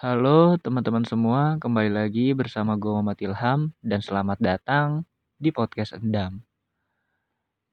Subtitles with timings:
[0.00, 5.04] Halo teman-teman semua, kembali lagi bersama gue Muhammad Ilham dan selamat datang
[5.36, 6.40] di podcast Endam.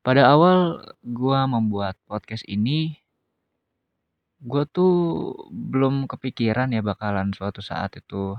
[0.03, 0.75] Pada awal
[1.07, 2.99] gue membuat podcast ini,
[4.43, 8.35] gue tuh belum kepikiran ya bakalan suatu saat itu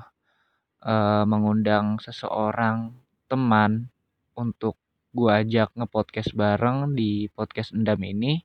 [0.85, 2.93] uh, mengundang seseorang
[3.25, 3.89] teman
[4.37, 4.77] untuk
[5.17, 8.45] gue ajak ngepodcast bareng di podcast Endam ini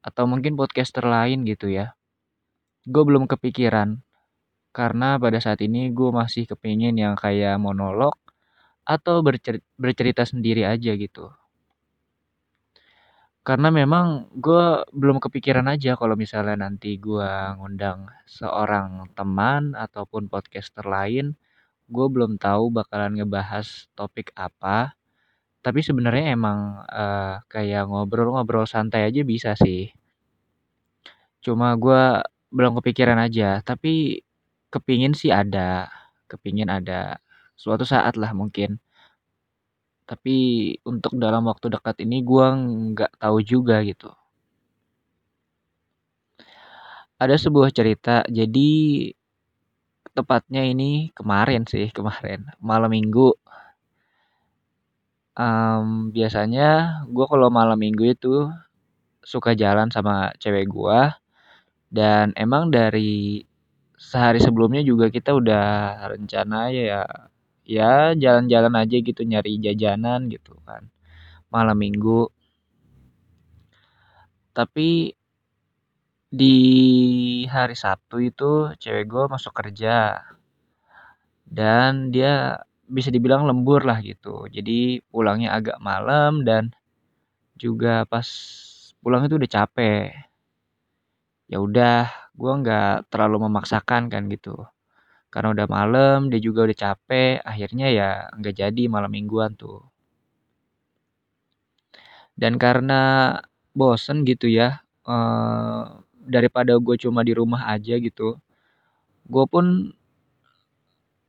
[0.00, 1.92] atau mungkin podcaster lain gitu ya.
[2.88, 4.00] Gue belum kepikiran
[4.72, 8.16] karena pada saat ini gue masih kepingin yang kayak monolog
[8.82, 11.30] atau bercerita, bercerita sendiri aja gitu.
[13.42, 20.86] Karena memang gue belum kepikiran aja kalau misalnya nanti gue ngundang seorang teman ataupun podcaster
[20.86, 21.34] lain,
[21.90, 24.94] gue belum tahu bakalan ngebahas topik apa.
[25.64, 29.90] Tapi sebenarnya emang uh, kayak ngobrol-ngobrol santai aja bisa sih.
[31.42, 32.22] Cuma gue
[32.54, 33.58] belum kepikiran aja.
[33.66, 34.22] Tapi
[34.72, 35.92] kepingin sih ada,
[36.30, 37.20] kepingin ada
[37.60, 38.80] suatu saat lah mungkin.
[40.08, 40.36] Tapi
[40.88, 42.46] untuk dalam waktu dekat ini gue
[42.96, 44.10] nggak tahu juga gitu.
[47.22, 48.70] Ada sebuah cerita, jadi
[50.16, 53.30] tepatnya ini kemarin sih, kemarin malam minggu.
[55.32, 56.68] Um, biasanya
[57.08, 58.52] gue kalau malam minggu itu
[59.24, 61.00] suka jalan sama cewek gue
[61.88, 63.40] dan emang dari
[64.02, 65.66] sehari sebelumnya juga kita udah
[66.10, 67.06] rencana ya
[67.62, 70.90] ya jalan-jalan aja gitu nyari jajanan gitu kan
[71.54, 72.26] malam minggu.
[74.52, 75.14] Tapi
[76.32, 76.56] di
[77.46, 80.20] hari Sabtu itu cewek gue masuk kerja
[81.44, 84.48] dan dia bisa dibilang lembur lah gitu.
[84.48, 86.72] Jadi pulangnya agak malam dan
[87.56, 88.26] juga pas
[89.04, 90.12] pulang itu udah capek.
[91.52, 94.54] Ya udah gue nggak terlalu memaksakan kan gitu.
[95.32, 99.80] Karena udah malam dia juga udah capek akhirnya ya nggak jadi malam mingguan tuh.
[102.36, 103.00] Dan karena
[103.76, 105.82] bosen gitu ya eh,
[106.22, 108.38] daripada gue cuma di rumah aja gitu
[109.32, 109.94] gue pun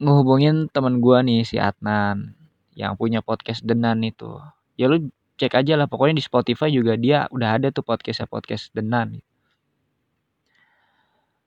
[0.02, 2.34] ngehubungin temen gue nih si Adnan
[2.74, 4.42] yang punya podcast Denan itu.
[4.76, 8.74] Ya lu cek aja lah pokoknya di Spotify juga dia udah ada tuh podcastnya podcast
[8.74, 9.22] Denan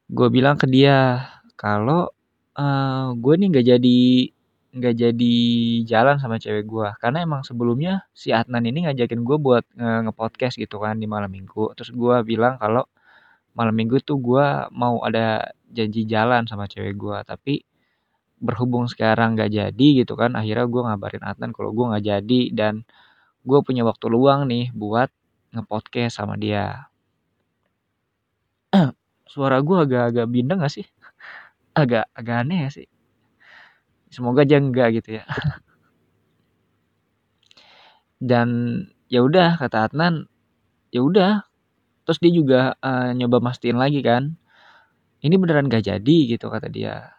[0.07, 1.27] gue bilang ke dia
[1.59, 2.11] kalau
[2.55, 4.01] uh, gue nih nggak jadi
[4.77, 5.35] nggak jadi
[5.89, 10.77] jalan sama cewek gue karena emang sebelumnya si Adnan ini ngajakin gue buat nge-podcast gitu
[10.85, 11.73] kan di malam minggu.
[11.73, 12.85] Terus gue bilang kalau
[13.57, 14.47] malam minggu tuh gue
[14.77, 17.55] mau ada janji jalan sama cewek gue tapi
[18.37, 22.75] berhubung sekarang nggak jadi gitu kan akhirnya gue ngabarin Adnan kalau gue nggak jadi dan
[23.49, 25.09] gue punya waktu luang nih buat
[25.57, 26.93] nge-podcast sama dia
[29.37, 30.89] suara gue agak-agak bindeng gak sih?
[31.77, 32.89] Agak agak aneh ya sih?
[34.09, 35.29] Semoga aja enggak gitu ya.
[38.33, 38.49] Dan
[39.13, 40.25] ya udah kata Adnan
[40.89, 41.45] ya udah.
[42.09, 44.41] Terus dia juga uh, nyoba mastiin lagi kan
[45.21, 46.17] ini beneran gak jadi?
[46.33, 47.13] gitu kata dia.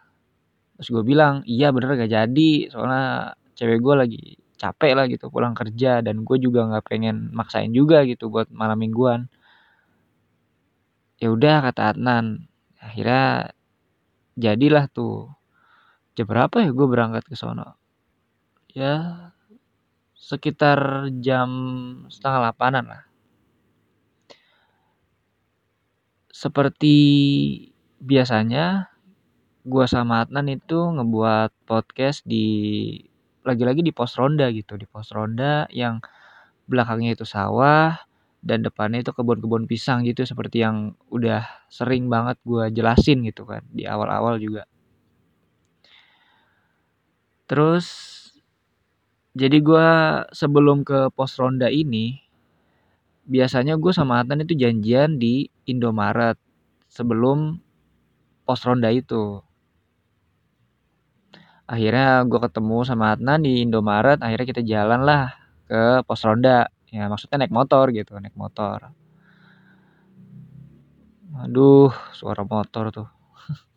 [0.74, 2.50] Terus gue bilang iya bener gak jadi.
[2.74, 4.22] Soalnya cewek gue lagi
[4.58, 6.02] capek lah gitu pulang kerja.
[6.02, 9.30] Dan gue juga nggak pengen maksain juga gitu buat malam mingguan
[11.18, 12.46] ya udah kata Adnan.
[12.78, 13.52] Akhirnya
[14.38, 15.34] jadilah tuh.
[16.14, 17.78] Jam berapa ya gue berangkat ke sono?
[18.74, 19.30] Ya
[20.18, 21.48] sekitar jam
[22.10, 23.02] setengah delapanan lah.
[26.30, 26.96] Seperti
[27.98, 28.94] biasanya
[29.66, 32.46] gue sama Adnan itu ngebuat podcast di
[33.42, 34.78] lagi-lagi di pos ronda gitu.
[34.78, 35.98] Di pos ronda yang
[36.70, 38.07] belakangnya itu sawah
[38.48, 43.60] dan depannya itu kebun-kebun pisang gitu seperti yang udah sering banget gue jelasin gitu kan
[43.68, 44.64] di awal-awal juga.
[47.44, 47.86] Terus
[49.36, 49.88] jadi gue
[50.32, 52.24] sebelum ke pos ronda ini
[53.28, 56.40] biasanya gue sama Atan itu janjian di Indomaret
[56.88, 57.60] sebelum
[58.48, 59.44] pos ronda itu.
[61.68, 65.36] Akhirnya gue ketemu sama Adnan di Indomaret akhirnya kita jalan lah
[65.68, 68.78] ke pos ronda ya maksudnya naik motor gitu naik motor.
[71.44, 73.08] Aduh suara motor tuh.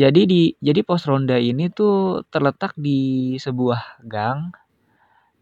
[0.00, 3.00] Jadi di jadi pos ronda ini tuh terletak di
[3.40, 4.52] sebuah gang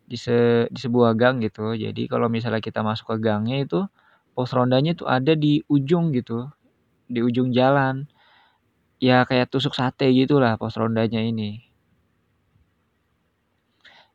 [0.07, 1.75] di se di sebuah gang gitu.
[1.75, 3.81] Jadi kalau misalnya kita masuk ke gangnya itu
[4.35, 6.47] pos rondanya tuh ada di ujung gitu
[7.11, 8.07] di ujung jalan.
[9.03, 11.66] Ya kayak tusuk sate gitulah pos rondanya ini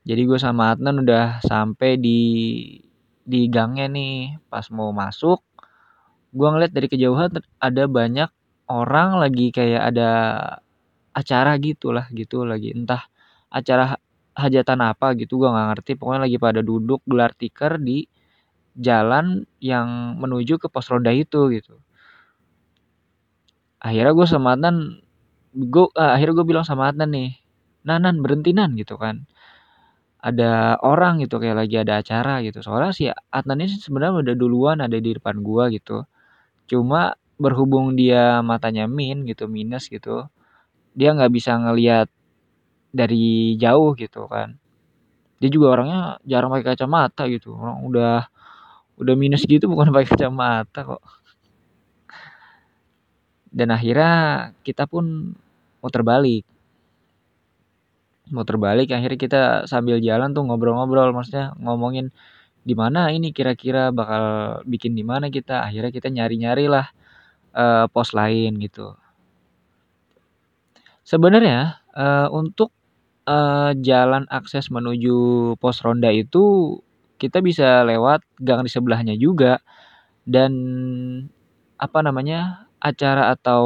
[0.02, 2.20] jadi gue sama Adnan udah sampai di
[3.22, 4.42] di gangnya nih.
[4.50, 5.46] Pas mau masuk
[6.32, 8.30] gue ngeliat dari kejauhan ada banyak
[8.72, 10.10] orang lagi kayak ada
[11.14, 12.44] acara gitulah gitu.
[12.48, 13.06] Lagi entah
[13.54, 13.98] acara
[14.32, 15.92] hajatan apa gitu gua nggak ngerti.
[16.00, 18.08] Pokoknya lagi pada duduk gelar tikar di
[18.78, 21.78] jalan yang menuju ke pos ronda itu gitu.
[23.82, 25.02] Akhirnya gue sama Adnan
[25.52, 27.32] gue uh, akhirnya gue bilang sama Adnan nih
[27.84, 29.26] Nanan berhenti nan gitu kan
[30.22, 32.62] ada orang gitu kayak lagi ada acara gitu.
[32.62, 36.06] Soalnya si Adnan ini sebenarnya udah duluan ada di depan gua gitu.
[36.70, 40.30] Cuma berhubung dia matanya min gitu minus gitu
[40.94, 42.08] dia nggak bisa ngelihat
[42.92, 44.60] dari jauh gitu kan.
[45.42, 47.56] Dia juga orangnya jarang pakai kacamata gitu.
[47.56, 48.28] Orang udah
[49.00, 51.04] udah minus gitu bukan pakai kacamata kok.
[53.52, 54.14] Dan akhirnya
[54.64, 55.36] kita pun
[55.82, 56.46] mau terbalik
[58.32, 62.10] mau terbalik akhirnya kita sambil jalan tuh ngobrol-ngobrol maksudnya ngomongin
[62.62, 64.24] di mana ini kira-kira bakal
[64.70, 65.66] bikin di mana kita?
[65.66, 66.94] Akhirnya kita nyari-nyari lah
[67.58, 68.94] uh, pos lain gitu.
[71.02, 72.70] Sebenarnya uh, untuk
[73.26, 76.78] uh, jalan akses menuju pos ronda itu
[77.18, 79.58] kita bisa lewat gang di sebelahnya juga.
[80.22, 80.54] Dan
[81.82, 83.64] apa namanya acara atau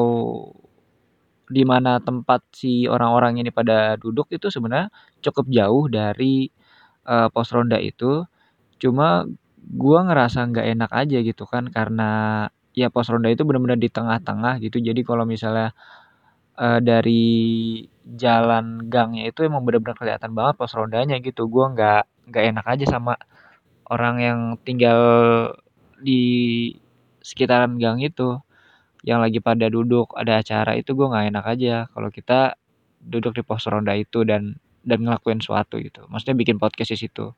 [1.49, 4.89] di mana tempat si orang-orang ini pada duduk itu sebenarnya
[5.21, 6.49] cukup jauh dari
[7.07, 8.25] uh, pos ronda itu.
[8.81, 9.25] Cuma
[9.65, 12.11] gua ngerasa nggak enak aja gitu kan karena
[12.77, 14.77] ya pos ronda itu benar-benar di tengah-tengah gitu.
[14.81, 15.73] Jadi kalau misalnya
[16.59, 17.25] uh, dari
[18.05, 21.47] jalan gangnya itu emang benar-benar kelihatan banget pos rondanya gitu.
[21.49, 23.13] Gua nggak nggak enak aja sama
[23.89, 25.01] orang yang tinggal
[26.01, 26.21] di
[27.25, 28.37] sekitaran gang itu
[29.05, 31.75] yang lagi pada duduk ada acara itu gue nggak enak aja.
[31.93, 32.57] Kalau kita
[32.97, 36.09] duduk di pos ronda itu dan dan ngelakuin suatu gitu.
[36.09, 37.29] Maksudnya bikin podcast di situ.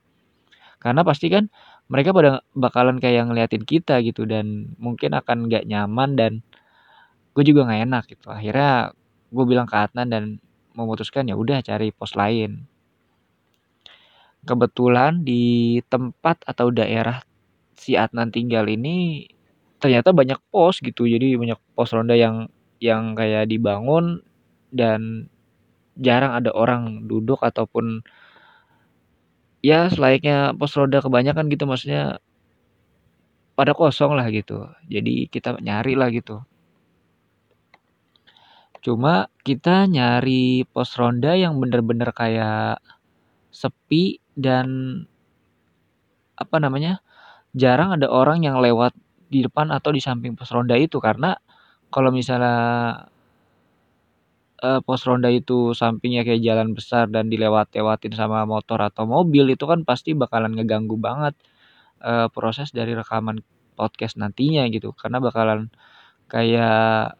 [0.79, 1.51] Karena pasti kan
[1.91, 6.31] mereka pada bakalan kayak ngeliatin kita gitu dan mungkin akan nggak nyaman dan
[7.35, 8.31] gue juga nggak enak gitu.
[8.31, 8.95] Akhirnya
[9.27, 10.23] gue bilang ke Adnan dan
[10.71, 12.63] memutuskan ya udah cari pos lain.
[14.47, 17.19] Kebetulan di tempat atau daerah
[17.75, 19.27] si Adnan tinggal ini
[19.81, 21.05] ternyata banyak pos gitu.
[21.05, 22.49] Jadi banyak pos ronda yang
[22.81, 24.21] yang kayak dibangun
[24.73, 25.31] dan
[25.97, 28.05] jarang ada orang duduk ataupun
[29.65, 31.65] ya selayaknya pos ronda kebanyakan gitu.
[31.65, 32.21] Maksudnya
[33.57, 34.69] pada kosong lah gitu.
[34.85, 36.45] Jadi kita nyari lah gitu.
[38.85, 42.79] Cuma kita nyari pos ronda yang bener-bener kayak
[43.49, 45.01] sepi dan
[46.37, 47.01] apa namanya
[47.57, 48.93] jarang ada orang yang lewat
[49.27, 50.97] di depan atau di samping pos ronda itu.
[51.03, 51.35] Karena
[51.91, 52.55] kalau misalnya
[54.63, 59.63] uh, pos ronda itu sampingnya kayak jalan besar dan dilewat-lewatin sama motor atau mobil itu
[59.69, 61.35] kan pasti bakalan ngeganggu banget
[62.03, 63.41] uh, proses dari rekaman
[63.77, 64.93] podcast nantinya gitu.
[64.97, 65.69] Karena bakalan
[66.31, 67.17] kayak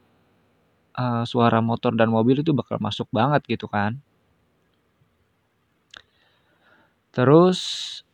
[0.98, 4.02] uh, suara motor dan mobil itu bakal masuk banget gitu kan.
[7.14, 7.60] Terus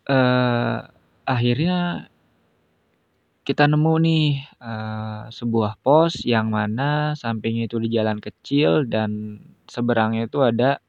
[0.08, 0.88] uh,
[1.28, 2.08] akhirnya
[3.44, 4.28] kita nemu nih,
[4.64, 10.80] uh, sebuah pos yang mana sampingnya itu di jalan kecil dan seberangnya itu ada,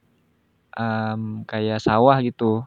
[0.79, 2.63] um, kayak sawah gitu.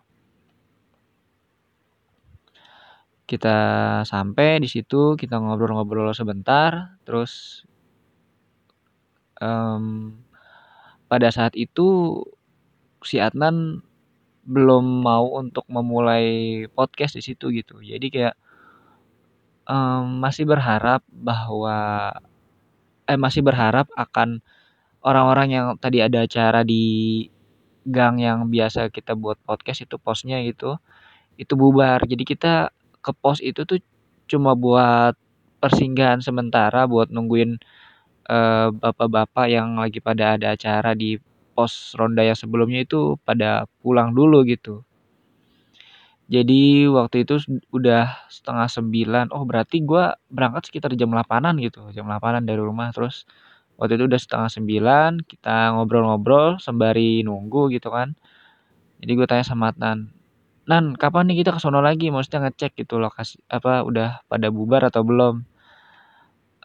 [3.28, 3.58] Kita
[4.08, 7.64] sampai di situ, kita ngobrol-ngobrol sebentar, terus
[9.40, 10.16] um,
[11.08, 12.20] pada saat itu
[13.04, 13.84] si Adnan
[14.48, 17.84] belum mau untuk memulai podcast di situ gitu.
[17.84, 18.36] Jadi kayak
[19.68, 22.12] um, masih berharap bahwa
[23.08, 24.42] eh, masih berharap akan
[25.04, 27.28] orang-orang yang tadi ada acara di
[27.88, 30.76] gang yang biasa kita buat podcast itu posnya gitu,
[31.40, 32.04] itu bubar.
[32.04, 33.80] Jadi kita ke pos itu tuh
[34.28, 35.16] cuma buat
[35.64, 37.56] persinggahan sementara buat nungguin,
[38.30, 41.18] uh, bapak-bapak yang lagi pada ada acara di
[41.56, 44.84] pos ronda yang sebelumnya itu pada pulang dulu gitu.
[46.28, 47.40] Jadi waktu itu
[47.72, 52.92] udah setengah sembilan, oh berarti gue berangkat sekitar jam 8-an gitu, jam 8-an dari rumah.
[52.92, 53.24] Terus
[53.80, 58.12] waktu itu udah setengah sembilan, kita ngobrol-ngobrol sembari nunggu gitu kan.
[59.00, 60.12] Jadi gue tanya sama Nan,
[60.68, 62.12] Nan kapan nih kita ke sono lagi?
[62.12, 65.48] Maksudnya ngecek gitu lokasi apa udah pada bubar atau belum?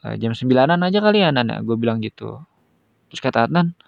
[0.02, 2.42] Uh, jam sembilanan aja kali ya Nan ya, gue bilang gitu.
[3.14, 3.78] Terus kata Adnan,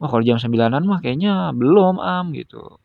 [0.00, 2.80] wah kalau jam sembilanan mah kayaknya belum am gitu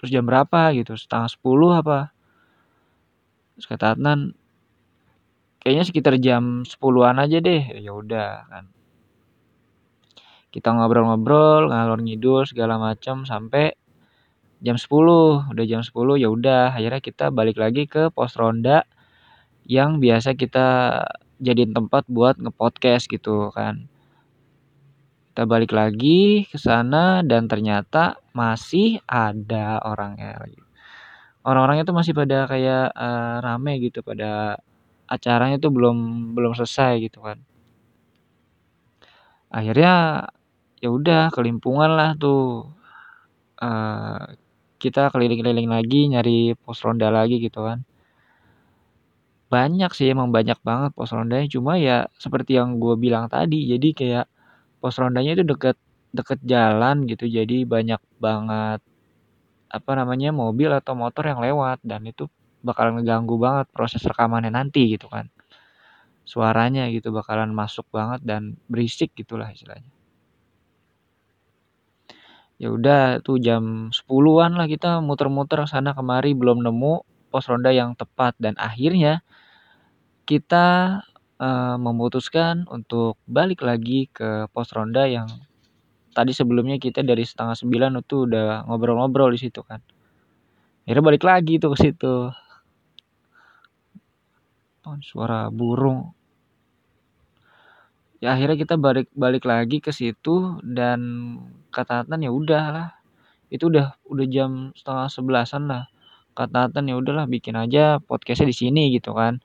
[0.00, 0.96] terus jam berapa gitu?
[0.96, 2.12] Setengah sepuluh apa?
[3.56, 4.36] Terus kata Adnan
[5.64, 7.62] kayaknya sekitar jam sepuluhan aja deh.
[7.80, 8.64] Ya udah kan.
[10.54, 13.76] Kita ngobrol-ngobrol ngalor ngidul segala macam sampai
[14.64, 16.72] jam 10 udah jam 10 ya udah.
[16.72, 18.88] Akhirnya kita balik lagi ke pos ronda
[19.66, 20.66] yang biasa kita
[21.42, 23.90] jadiin tempat buat nge-podcast gitu kan.
[25.36, 30.56] Kita balik lagi ke sana dan ternyata masih ada orangnya lagi.
[31.44, 34.56] Orang-orangnya tuh masih pada kayak uh, rame gitu pada
[35.04, 37.36] acaranya tuh belum belum selesai gitu kan.
[39.52, 40.24] Akhirnya
[40.80, 42.72] ya udah kelimpungan lah tuh.
[43.60, 44.40] Uh,
[44.80, 47.84] kita keliling-keliling lagi nyari pos ronda lagi gitu kan
[49.52, 53.88] banyak sih emang banyak banget pos rondanya cuma ya seperti yang gue bilang tadi jadi
[53.92, 54.26] kayak
[54.86, 55.74] pos rondanya itu deket
[56.14, 57.26] deket jalan gitu.
[57.26, 58.78] Jadi banyak banget
[59.66, 61.82] apa namanya mobil atau motor yang lewat.
[61.82, 62.30] Dan itu
[62.62, 65.26] bakal ngeganggu banget proses rekamannya nanti gitu kan.
[66.22, 69.90] Suaranya gitu bakalan masuk banget dan berisik gitulah istilahnya.
[72.62, 76.94] Ya udah tuh jam 10-an lah kita muter-muter sana kemari belum nemu
[77.34, 78.38] pos ronda yang tepat.
[78.38, 79.26] Dan akhirnya
[80.30, 81.02] kita
[81.40, 85.28] uh, memutuskan untuk balik lagi ke pos ronda yang
[86.16, 89.80] tadi sebelumnya kita dari setengah sembilan itu udah ngobrol-ngobrol di situ kan.
[90.86, 92.14] Akhirnya balik lagi tuh ke situ.
[95.02, 96.14] suara burung.
[98.22, 101.00] Ya akhirnya kita balik balik lagi ke situ dan
[101.74, 102.94] kata ya udahlah.
[103.50, 105.90] Itu udah udah jam setengah sebelasan lah.
[106.38, 109.42] Kata ya udahlah bikin aja podcastnya di sini gitu kan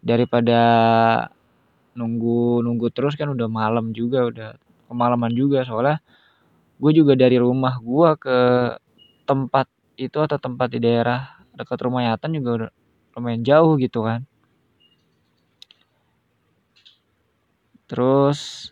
[0.00, 0.60] daripada
[1.94, 4.48] nunggu nunggu terus kan udah malam juga udah
[4.88, 5.62] kemalaman juga.
[5.64, 6.00] Soalnya
[6.80, 8.38] gue juga dari rumah gue ke
[9.28, 9.66] tempat
[10.00, 12.70] itu atau tempat di daerah dekat rumah Yatan juga udah
[13.16, 14.24] lumayan jauh gitu kan.
[17.90, 18.70] Terus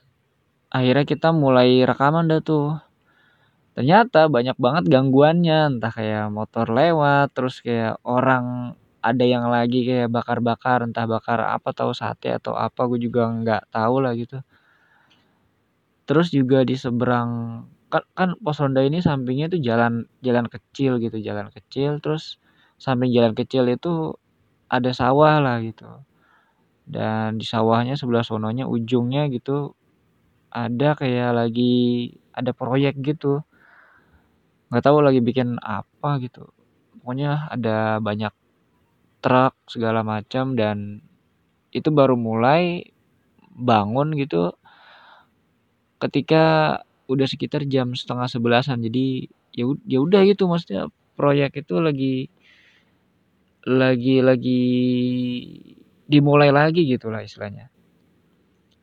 [0.70, 2.78] akhirnya kita mulai rekaman dah tuh.
[3.76, 10.10] Ternyata banyak banget gangguannya entah kayak motor lewat terus kayak orang ada yang lagi kayak
[10.10, 14.42] bakar-bakar entah bakar apa tahu sate atau apa gue juga nggak tahu lah gitu.
[16.08, 17.62] Terus juga di seberang
[17.92, 22.02] kan, kan pos ronda ini sampingnya tuh jalan jalan kecil gitu jalan kecil.
[22.02, 22.42] Terus
[22.80, 24.16] samping jalan kecil itu
[24.72, 25.86] ada sawah lah gitu.
[26.88, 29.76] Dan di sawahnya sebelah sononya ujungnya gitu
[30.48, 33.44] ada kayak lagi ada proyek gitu.
[34.72, 36.50] Nggak tahu lagi bikin apa gitu.
[37.00, 38.32] Pokoknya ada banyak
[39.28, 41.04] truk segala macam dan
[41.68, 42.88] itu baru mulai
[43.52, 44.56] bangun gitu
[46.00, 46.78] ketika
[47.12, 48.80] udah sekitar jam setengah sebelasan.
[48.80, 52.32] Jadi ya ya udah gitu maksudnya proyek itu lagi
[53.68, 54.64] lagi lagi
[56.08, 57.68] dimulai lagi gitulah istilahnya.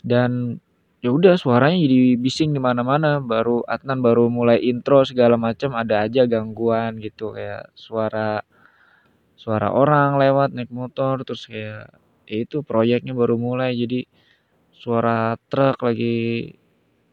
[0.05, 0.61] Dan
[1.01, 3.17] ya udah suaranya jadi bising di mana-mana.
[3.17, 8.45] Baru Adnan baru mulai intro segala macam ada aja gangguan gitu kayak suara
[9.35, 11.91] suara orang lewat naik motor terus kayak
[12.25, 13.75] ya itu proyeknya baru mulai.
[13.77, 14.07] Jadi
[14.75, 16.51] suara truk lagi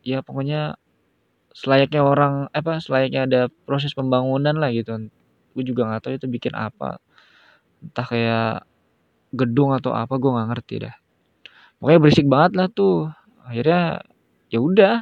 [0.03, 0.77] ya pokoknya
[1.53, 5.11] selayaknya orang apa selayaknya ada proses pembangunan lah gitu.
[5.53, 7.03] Gue juga nggak tahu itu bikin apa.
[7.83, 8.65] Entah kayak
[9.35, 10.95] gedung atau apa gue nggak ngerti dah.
[11.83, 13.11] Pokoknya berisik banget lah tuh.
[13.45, 14.01] Akhirnya
[14.49, 14.97] ya udah.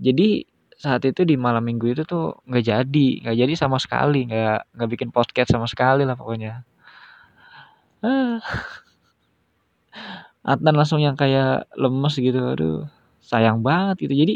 [0.00, 0.47] Jadi
[0.78, 4.88] saat itu di malam minggu itu tuh nggak jadi nggak jadi sama sekali nggak nggak
[4.94, 6.62] bikin podcast sama sekali lah pokoknya.
[8.02, 8.38] Ah.
[10.46, 12.86] Adnan langsung yang kayak lemes gitu aduh
[13.20, 14.14] sayang banget gitu.
[14.14, 14.34] Jadi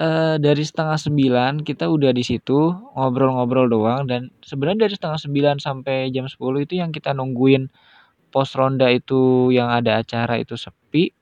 [0.00, 5.56] uh, dari setengah sembilan kita udah di situ ngobrol-ngobrol doang dan sebenarnya dari setengah sembilan
[5.60, 7.68] sampai jam 10 itu yang kita nungguin
[8.32, 11.17] pos ronda itu yang ada acara itu sepi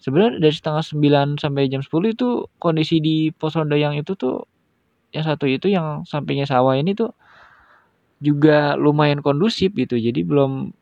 [0.00, 4.48] sebenarnya dari setengah sembilan sampai jam 10 itu kondisi di pos ronda yang itu tuh
[5.12, 7.12] yang satu itu yang sampingnya sawah ini tuh
[8.20, 9.96] juga lumayan kondusif gitu.
[9.96, 10.72] Jadi belum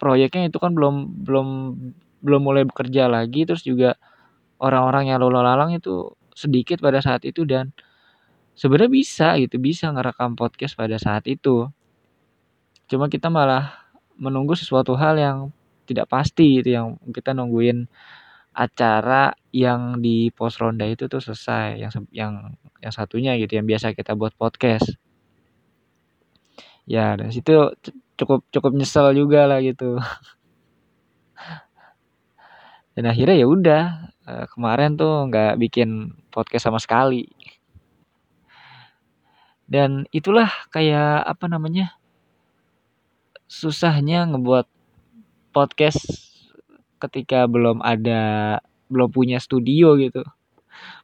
[0.00, 1.48] proyeknya itu kan belum belum
[2.20, 3.48] belum mulai bekerja lagi.
[3.48, 3.96] Terus juga
[4.60, 7.72] orang-orang yang lalu lalang itu sedikit pada saat itu dan
[8.56, 11.68] sebenarnya bisa gitu bisa ngerekam podcast pada saat itu.
[12.90, 13.88] Cuma kita malah
[14.20, 15.38] menunggu sesuatu hal yang
[15.88, 17.88] tidak pasti itu yang kita nungguin
[18.50, 22.32] acara yang di pos ronda itu tuh selesai yang yang
[22.82, 24.86] yang satunya gitu yang biasa kita buat podcast.
[26.86, 27.54] Ya dari situ
[28.18, 29.98] cukup cukup nyesel juga lah gitu.
[32.94, 33.82] Dan akhirnya ya udah
[34.26, 37.30] eh, kemarin tuh nggak bikin podcast sama sekali.
[39.70, 41.94] Dan itulah kayak apa namanya
[43.46, 44.66] susahnya ngebuat
[45.54, 46.29] podcast
[47.00, 48.58] ketika belum ada
[48.92, 50.22] belum punya studio gitu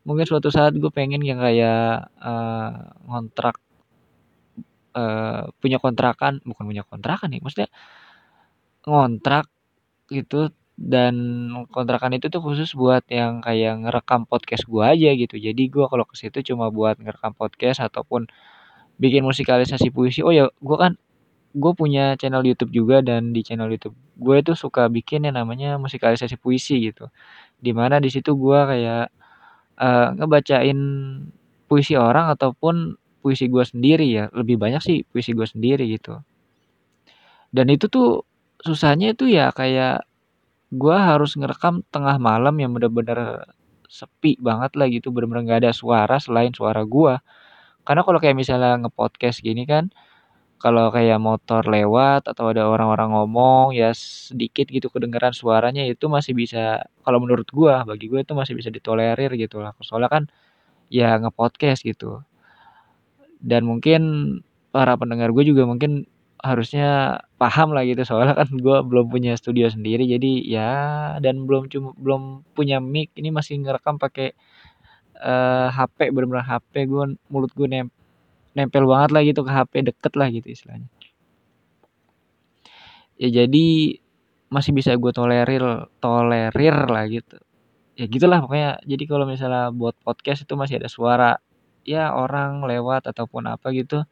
[0.06, 3.56] mungkin suatu saat gue pengen yang kayak uh, ngontrak
[4.96, 7.68] uh, punya kontrakan bukan punya kontrakan nih maksudnya
[8.86, 9.50] ngontrak
[10.08, 11.14] gitu dan
[11.72, 15.40] kontrakan itu tuh khusus buat yang kayak ngerekam podcast gua aja gitu.
[15.40, 18.28] Jadi gua kalau ke situ cuma buat ngerekam podcast ataupun
[19.00, 20.20] bikin musikalisasi puisi.
[20.20, 20.92] Oh ya, gua kan
[21.56, 25.80] gue punya channel YouTube juga dan di channel YouTube gue itu suka bikin yang namanya
[25.80, 27.08] musikalisasi puisi gitu.
[27.56, 29.08] Di mana di situ gue kayak
[29.80, 30.78] uh, ngebacain
[31.64, 34.24] puisi orang ataupun puisi gue sendiri ya.
[34.36, 36.20] Lebih banyak sih puisi gue sendiri gitu.
[37.52, 38.28] Dan itu tuh
[38.60, 40.04] susahnya itu ya kayak
[40.72, 43.48] gue harus ngerekam tengah malam yang bener-bener
[43.88, 45.08] sepi banget lah gitu.
[45.08, 47.16] Bener-bener gak ada suara selain suara gue.
[47.86, 49.88] Karena kalau kayak misalnya ngepodcast gini kan
[50.66, 56.34] kalau kayak motor lewat atau ada orang-orang ngomong ya sedikit gitu kedengeran suaranya itu masih
[56.34, 59.78] bisa kalau menurut gua bagi gue itu masih bisa ditolerir gitu lah.
[59.78, 60.22] Soalnya kan
[60.90, 62.26] ya ngepodcast gitu.
[63.38, 64.02] Dan mungkin
[64.74, 66.10] para pendengar gue juga mungkin
[66.42, 70.72] harusnya paham lah gitu soalnya kan gue belum punya studio sendiri jadi ya
[71.24, 74.36] dan belum cuma belum punya mic ini masih ngerekam pakai
[75.22, 77.88] uh, HP bener-bener HP gue mulut gue nem
[78.56, 80.88] nempel banget lah gitu ke HP deket lah gitu istilahnya.
[83.20, 83.66] Ya jadi
[84.48, 85.62] masih bisa gue tolerir
[86.00, 87.36] tolerir lah gitu.
[88.00, 88.80] Ya gitulah pokoknya.
[88.88, 91.36] Jadi kalau misalnya buat podcast itu masih ada suara
[91.84, 94.02] ya orang lewat ataupun apa gitu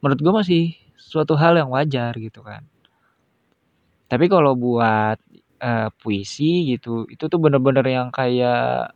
[0.00, 0.62] menurut gue masih
[0.96, 2.62] suatu hal yang wajar gitu kan.
[4.08, 5.18] Tapi kalau buat
[5.60, 8.94] uh, puisi gitu itu tuh bener-bener yang kayak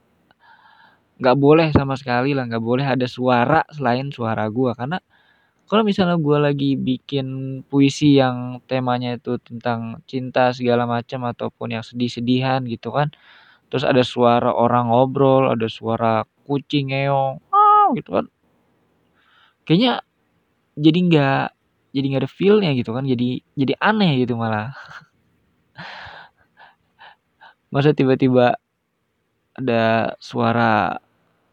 [1.20, 4.98] nggak boleh sama sekali lah nggak boleh ada suara selain suara gue karena
[5.68, 11.84] kalau misalnya gue lagi bikin puisi yang temanya itu tentang cinta segala macam ataupun yang
[11.84, 13.08] sedih-sedihan gitu kan
[13.72, 18.26] terus ada suara orang ngobrol ada suara kucing ngeong oh, gitu kan.
[19.62, 20.02] Kayaknya
[20.74, 21.44] jadi nggak
[21.92, 24.74] jadi nggak ada feelnya gitu kan jadi jadi aneh gitu malah.
[27.72, 28.58] Masa tiba-tiba
[29.56, 30.96] ada suara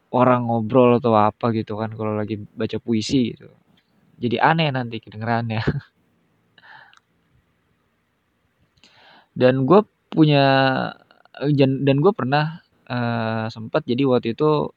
[0.09, 3.49] orang ngobrol atau apa gitu kan kalau lagi baca puisi gitu.
[4.19, 5.61] Jadi aneh nanti kedengerannya.
[9.39, 9.81] dan gue
[10.11, 10.45] punya
[11.55, 12.59] dan gue pernah
[12.91, 14.73] uh, sempat jadi waktu itu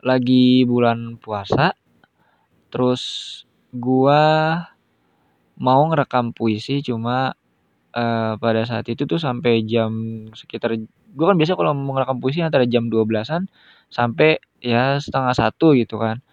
[0.00, 1.76] lagi bulan puasa
[2.72, 3.02] terus
[3.76, 4.22] gue
[5.60, 7.36] mau ngerekam puisi cuma
[7.92, 9.92] uh, pada saat itu tuh sampai jam
[10.32, 10.80] sekitar
[11.12, 13.46] gue kan biasa kalau ngerekam puisi antara jam 12-an
[13.92, 16.24] sampai ya setengah satu gitu kan.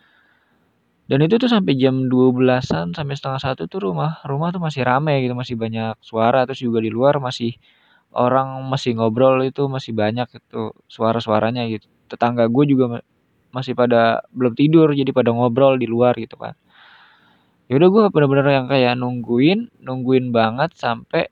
[1.10, 5.26] Dan itu tuh sampai jam 12-an sampai setengah satu tuh rumah rumah tuh masih ramai
[5.26, 7.58] gitu masih banyak suara terus juga di luar masih
[8.14, 11.90] orang masih ngobrol itu masih banyak itu suara-suaranya gitu.
[12.10, 13.02] Tetangga gue juga
[13.50, 16.54] masih pada belum tidur jadi pada ngobrol di luar gitu kan.
[17.70, 21.30] Ya udah gue bener-bener yang kayak nungguin nungguin banget sampai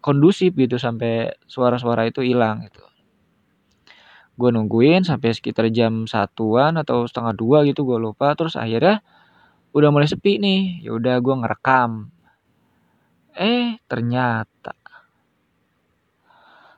[0.00, 2.82] kondusif gitu sampai suara-suara itu hilang gitu.
[4.36, 9.00] Gue nungguin sampai sekitar jam satuan atau setengah dua gitu gue lupa terus akhirnya
[9.72, 10.84] udah mulai sepi nih.
[10.84, 12.12] Ya udah gue ngerekam.
[13.36, 14.76] Eh ternyata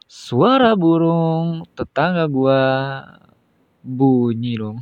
[0.08, 2.62] suara burung tetangga gue
[3.84, 4.80] bunyi dong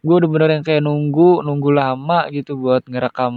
[0.00, 3.34] gue udah bener yang kayak nunggu nunggu lama gitu buat ngerekam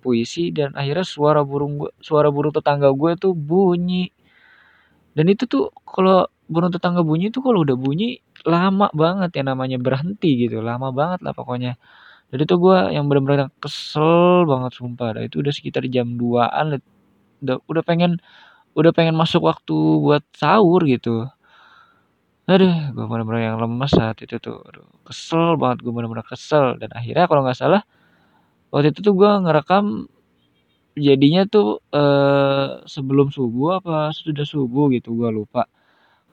[0.00, 4.10] puisi dan akhirnya suara burung gue suara burung tetangga gue tuh bunyi.
[5.16, 9.76] Dan itu tuh kalau burung tetangga bunyi tuh kalau udah bunyi lama banget ya namanya
[9.78, 11.74] berhenti gitu lama banget lah pokoknya.
[12.32, 15.18] Jadi tuh gue yang bener-bener kesel banget sumpah.
[15.18, 15.22] Dah.
[15.26, 16.80] itu udah sekitar jam 2an
[17.42, 18.20] udah, udah pengen
[18.78, 21.26] udah pengen masuk waktu buat sahur gitu
[22.50, 24.58] aduh gue bener-bener yang lemes saat itu tuh.
[24.68, 26.76] Aduh kesel banget gue bener-bener kesel.
[26.80, 27.82] Dan akhirnya kalau nggak salah
[28.72, 30.06] waktu itu tuh gue ngerekam
[30.98, 35.70] jadinya tuh eh, sebelum subuh apa sudah subuh gitu gue lupa.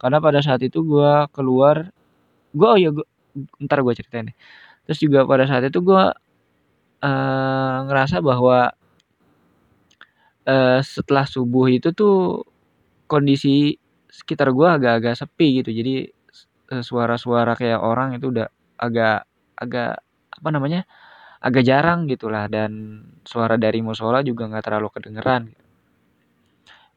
[0.02, 1.90] Karena pada saat itu gue keluar
[2.58, 3.06] gue oh ya gue
[3.62, 4.38] ntar gue ceritain deh
[4.88, 6.04] terus juga pada saat itu gue
[7.04, 8.72] uh, ngerasa bahwa
[10.48, 12.48] uh, setelah subuh itu tuh
[13.06, 13.78] kondisi
[14.18, 15.70] sekitar gue agak-agak sepi gitu.
[15.70, 16.10] Jadi
[16.82, 18.50] suara-suara kayak orang itu udah
[18.82, 20.02] agak agak
[20.34, 20.82] apa namanya
[21.38, 22.50] agak jarang gitulah.
[22.50, 25.54] Dan suara dari musola juga nggak terlalu kedengeran.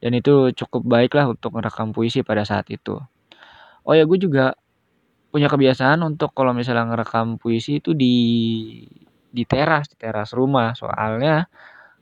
[0.00, 2.96] Dan itu cukup baik lah untuk merekam puisi pada saat itu.
[3.84, 4.56] Oh ya gue juga
[5.28, 8.16] punya kebiasaan untuk kalau misalnya ngerekam puisi itu di
[9.30, 10.72] di teras di teras rumah.
[10.72, 11.52] Soalnya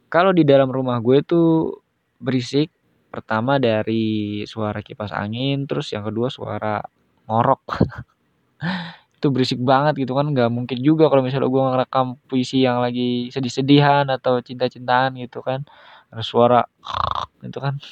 [0.07, 1.75] kalau di dalam rumah gue itu
[2.23, 2.71] berisik
[3.19, 6.79] pertama dari suara kipas angin terus yang kedua suara
[7.27, 7.63] ngorok.
[9.19, 13.35] Itu berisik banget gitu kan nggak mungkin juga kalau misalnya gue ngerekam puisi yang lagi
[13.35, 15.67] sedih-sedihan atau cinta-cintaan gitu kan.
[16.15, 16.61] Ada suara
[17.49, 17.83] itu kan.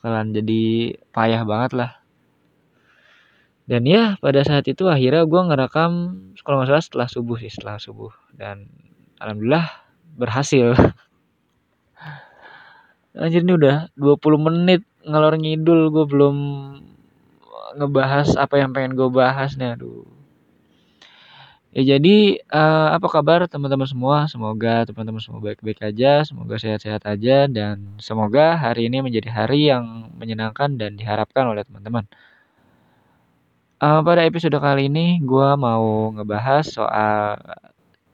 [0.00, 0.62] Kalian jadi
[1.12, 1.90] payah banget lah.
[3.66, 5.92] Dan ya pada saat itu akhirnya gue ngerekam
[6.46, 8.14] kalau nggak salah setelah subuh sih setelah subuh.
[8.32, 8.70] Dan
[9.20, 9.66] alhamdulillah
[10.16, 10.72] berhasil
[13.16, 16.36] anjir ini udah 20 menit ngalor ngidul gue belum
[17.76, 20.04] ngebahas apa yang pengen gue bahas nih aduh.
[21.76, 24.24] Ya jadi uh, apa kabar teman-teman semua?
[24.32, 30.08] Semoga teman-teman semua baik-baik aja semoga sehat-sehat aja dan semoga hari ini menjadi hari yang
[30.16, 32.08] menyenangkan dan diharapkan oleh teman-teman.
[33.76, 37.36] Uh, pada episode kali ini gue mau ngebahas soal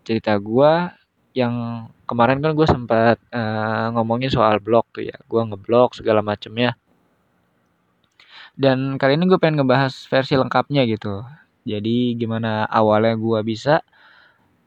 [0.03, 0.91] cerita gue
[1.38, 6.77] yang kemarin kan gue sempat uh, ngomongin soal blog tuh ya, gue ngeblog segala macemnya.
[8.53, 11.25] Dan kali ini gue pengen ngebahas versi lengkapnya gitu.
[11.64, 13.81] Jadi gimana awalnya gue bisa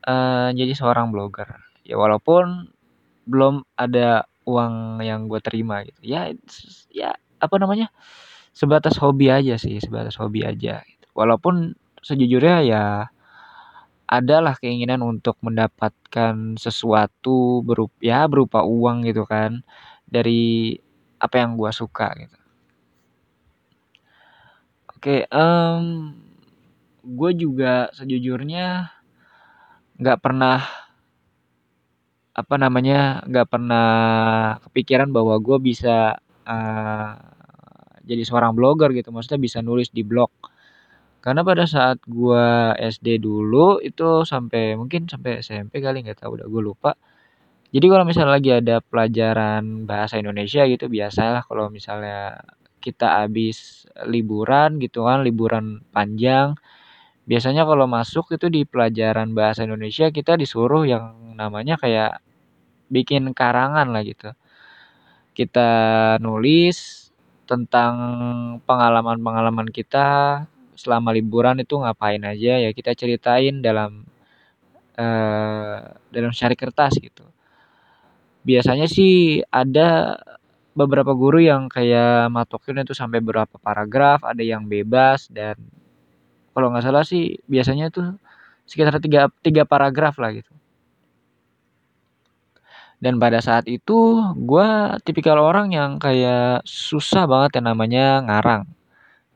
[0.10, 1.62] uh, jadi seorang blogger.
[1.86, 2.73] Ya walaupun
[3.29, 6.01] belum ada uang yang gue terima gitu.
[6.01, 6.34] Ya,
[6.89, 7.93] ya apa namanya?
[8.55, 11.08] sebatas hobi aja sih sebatas hobi aja gitu.
[11.12, 12.84] walaupun sejujurnya ya
[14.05, 19.65] adalah keinginan untuk mendapatkan sesuatu berupa ya berupa uang gitu kan
[20.05, 20.77] dari
[21.17, 22.37] apa yang gue suka gitu.
[24.93, 26.13] Oke um,
[27.05, 28.93] gue juga sejujurnya
[29.97, 30.61] nggak pernah
[32.35, 33.89] apa namanya nggak pernah
[34.69, 37.11] kepikiran bahwa gue bisa uh,
[38.05, 39.09] jadi seorang blogger gitu.
[39.09, 40.29] Maksudnya bisa nulis di blog
[41.25, 46.47] karena pada saat gua SD dulu itu sampai mungkin sampai SMP kali nggak tahu udah
[46.47, 46.91] gue lupa.
[47.73, 52.39] Jadi kalau misalnya lagi ada pelajaran bahasa Indonesia gitu biasalah kalau misalnya
[52.79, 56.53] kita habis liburan gitu kan liburan panjang
[57.25, 62.21] biasanya kalau masuk itu di pelajaran bahasa Indonesia kita disuruh yang namanya kayak
[62.93, 64.31] bikin karangan lah gitu.
[65.35, 65.69] Kita
[66.21, 67.09] nulis
[67.49, 67.93] tentang
[68.63, 70.41] pengalaman-pengalaman kita
[70.75, 74.03] selama liburan itu ngapain aja ya kita ceritain dalam
[74.99, 75.79] uh,
[76.11, 77.23] dalam syari kertas gitu.
[78.45, 80.19] Biasanya sih ada
[80.75, 85.55] beberapa guru yang kayak matokin itu sampai berapa paragraf, ada yang bebas dan
[86.51, 88.15] kalau nggak salah sih biasanya tuh
[88.67, 90.51] sekitar tiga, tiga paragraf lah gitu.
[92.99, 94.69] Dan pada saat itu gue
[95.03, 98.74] tipikal orang yang kayak susah banget yang namanya ngarang.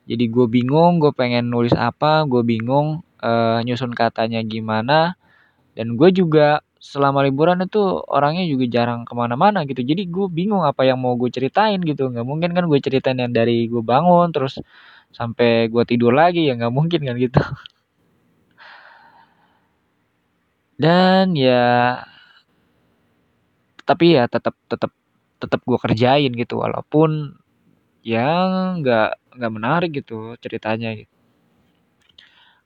[0.09, 5.13] Jadi gue bingung, gue pengen nulis apa, gue bingung uh, nyusun katanya gimana.
[5.77, 9.85] Dan gue juga selama liburan itu orangnya juga jarang ke mana-mana gitu.
[9.85, 12.09] Jadi gue bingung apa yang mau gue ceritain gitu.
[12.09, 14.57] Nggak mungkin kan gue ceritain yang dari gue bangun terus
[15.13, 17.41] sampai gue tidur lagi ya nggak mungkin kan gitu.
[20.79, 21.99] Dan ya
[23.83, 24.95] tapi ya tetap tetap
[25.43, 27.35] tetap gue kerjain gitu walaupun
[27.99, 28.31] ya
[28.79, 31.11] nggak nggak menarik gitu ceritanya gitu.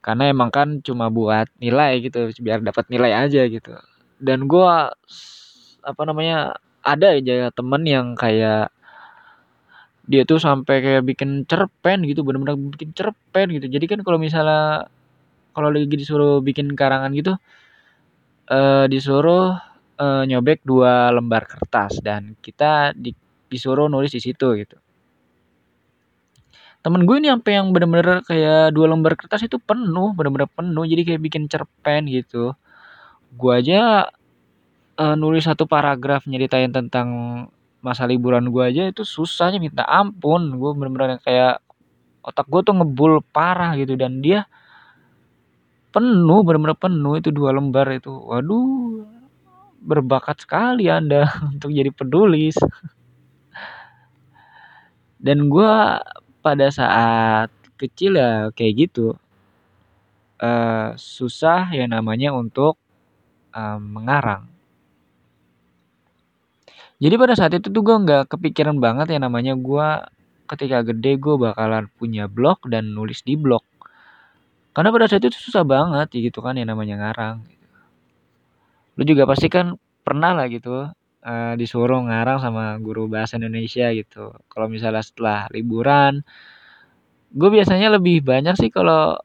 [0.04, 3.72] Karena emang kan cuma buat nilai gitu biar dapat nilai aja gitu.
[4.20, 4.70] Dan gue
[5.84, 8.68] apa namanya ada aja temen yang kayak
[10.04, 13.66] dia tuh sampai kayak bikin cerpen gitu bener-bener bikin cerpen gitu.
[13.72, 14.84] Jadi kan kalau misalnya
[15.56, 17.32] kalau lagi disuruh bikin karangan gitu
[18.44, 19.56] eh disuruh
[19.96, 23.16] uh, nyobek dua lembar kertas dan kita di,
[23.48, 24.76] disuruh nulis di situ gitu.
[26.84, 31.02] Temen gue ini sampai yang bener-bener kayak dua lembar kertas itu penuh, bener-bener penuh, jadi
[31.08, 32.52] kayak bikin cerpen gitu.
[33.32, 34.12] Gue aja
[35.00, 37.08] uh, nulis satu paragraf nyeritain tentang
[37.80, 40.60] masa liburan gue aja itu susahnya minta ampun.
[40.60, 41.64] Gue bener-bener kayak
[42.20, 44.44] otak gue tuh ngebul parah gitu dan dia
[45.88, 49.06] penuh bener-bener penuh itu dua lembar itu waduh
[49.84, 52.60] berbakat sekali Anda untuk jadi penulis.
[55.24, 55.72] Dan gue
[56.44, 57.48] pada saat
[57.80, 59.16] kecil ya kayak gitu.
[60.36, 62.76] Uh, susah ya namanya untuk
[63.56, 64.44] uh, mengarang.
[67.00, 69.88] Jadi pada saat itu tuh gue nggak kepikiran banget ya namanya gue
[70.44, 73.64] ketika gede gue bakalan punya blog dan nulis di blog.
[74.76, 77.40] Karena pada saat itu susah banget gitu kan ya namanya ngarang.
[79.00, 80.92] Lu juga pasti kan pernah lah gitu
[81.24, 84.36] uh, disuruh ngarang sama guru bahasa Indonesia gitu.
[84.52, 86.22] Kalau misalnya setelah liburan,
[87.34, 89.16] gue biasanya lebih banyak sih kalau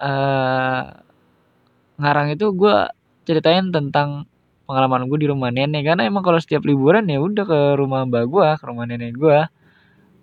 [0.00, 0.82] uh,
[2.00, 2.76] ngarang itu gue
[3.28, 4.26] ceritain tentang
[4.66, 5.84] pengalaman gue di rumah nenek.
[5.84, 9.38] Karena emang kalau setiap liburan ya udah ke rumah mbak gue ke rumah nenek gue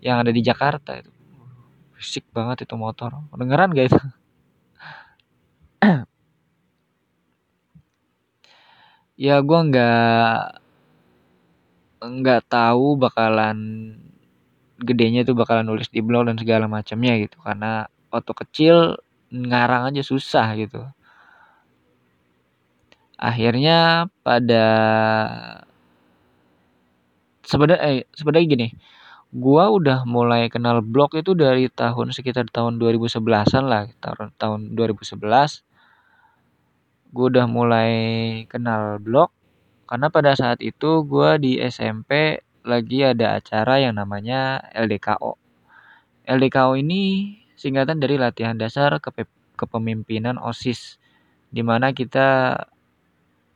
[0.02, 1.12] yang ada di Jakarta itu.
[2.02, 3.14] Fisik banget itu motor.
[3.38, 4.00] Dengeran gak itu?
[9.22, 10.61] Ya gue nggak
[12.02, 13.58] nggak tahu bakalan
[14.82, 17.38] gedenya tuh bakalan nulis di blog dan segala macamnya gitu.
[17.46, 18.76] Karena waktu kecil
[19.32, 20.82] ngarang aja susah gitu.
[23.22, 24.66] Akhirnya pada
[27.46, 28.68] sebenarnya eh, sebenarnya gini
[29.32, 35.22] gua udah mulai kenal blog itu dari tahun sekitar tahun 2011-an lah tahun tahun 2011
[37.12, 37.92] gue udah mulai
[38.48, 39.36] kenal blog
[39.92, 45.36] karena pada saat itu gue di SMP lagi ada acara yang namanya LDKO.
[46.32, 49.28] LDKO ini singkatan dari latihan dasar kepe
[49.60, 50.96] kepemimpinan OSIS
[51.52, 52.56] di mana kita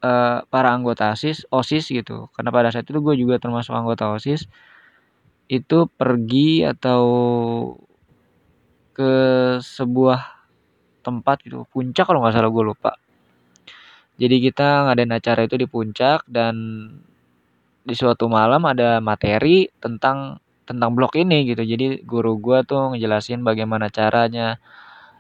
[0.04, 2.28] uh, para anggota OSIS OSIS gitu.
[2.36, 4.52] Karena pada saat itu gue juga termasuk anggota OSIS
[5.48, 7.04] itu pergi atau
[8.92, 9.14] ke
[9.64, 10.20] sebuah
[11.00, 13.05] tempat gitu, puncak kalau nggak salah gue lupa
[14.16, 16.56] jadi kita ngadain acara itu di puncak dan
[17.86, 21.62] di suatu malam ada materi tentang tentang blog ini gitu.
[21.62, 24.58] Jadi guru gua tuh ngejelasin bagaimana caranya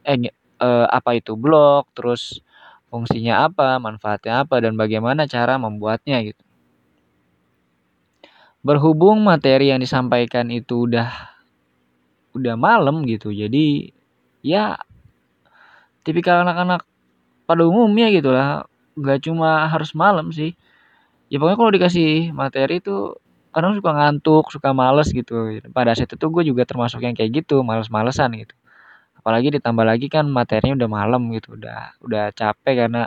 [0.07, 2.39] eh, eh apa itu blog, terus
[2.87, 6.43] fungsinya apa, manfaatnya apa dan bagaimana cara membuatnya gitu.
[8.65, 11.35] Berhubung materi yang disampaikan itu udah
[12.31, 13.29] udah malam gitu.
[13.35, 13.91] Jadi
[14.39, 14.79] ya
[16.07, 16.87] tipikal anak-anak
[17.45, 20.55] pada umumnya gitu lah nggak cuma harus malam sih.
[21.31, 23.17] Ya pokoknya kalau dikasih materi itu
[23.55, 25.59] kadang suka ngantuk suka males gitu.
[25.71, 28.55] Pada saat itu gue juga termasuk yang kayak gitu males-malesan gitu.
[29.19, 33.03] Apalagi ditambah lagi kan materinya udah malam gitu udah udah capek karena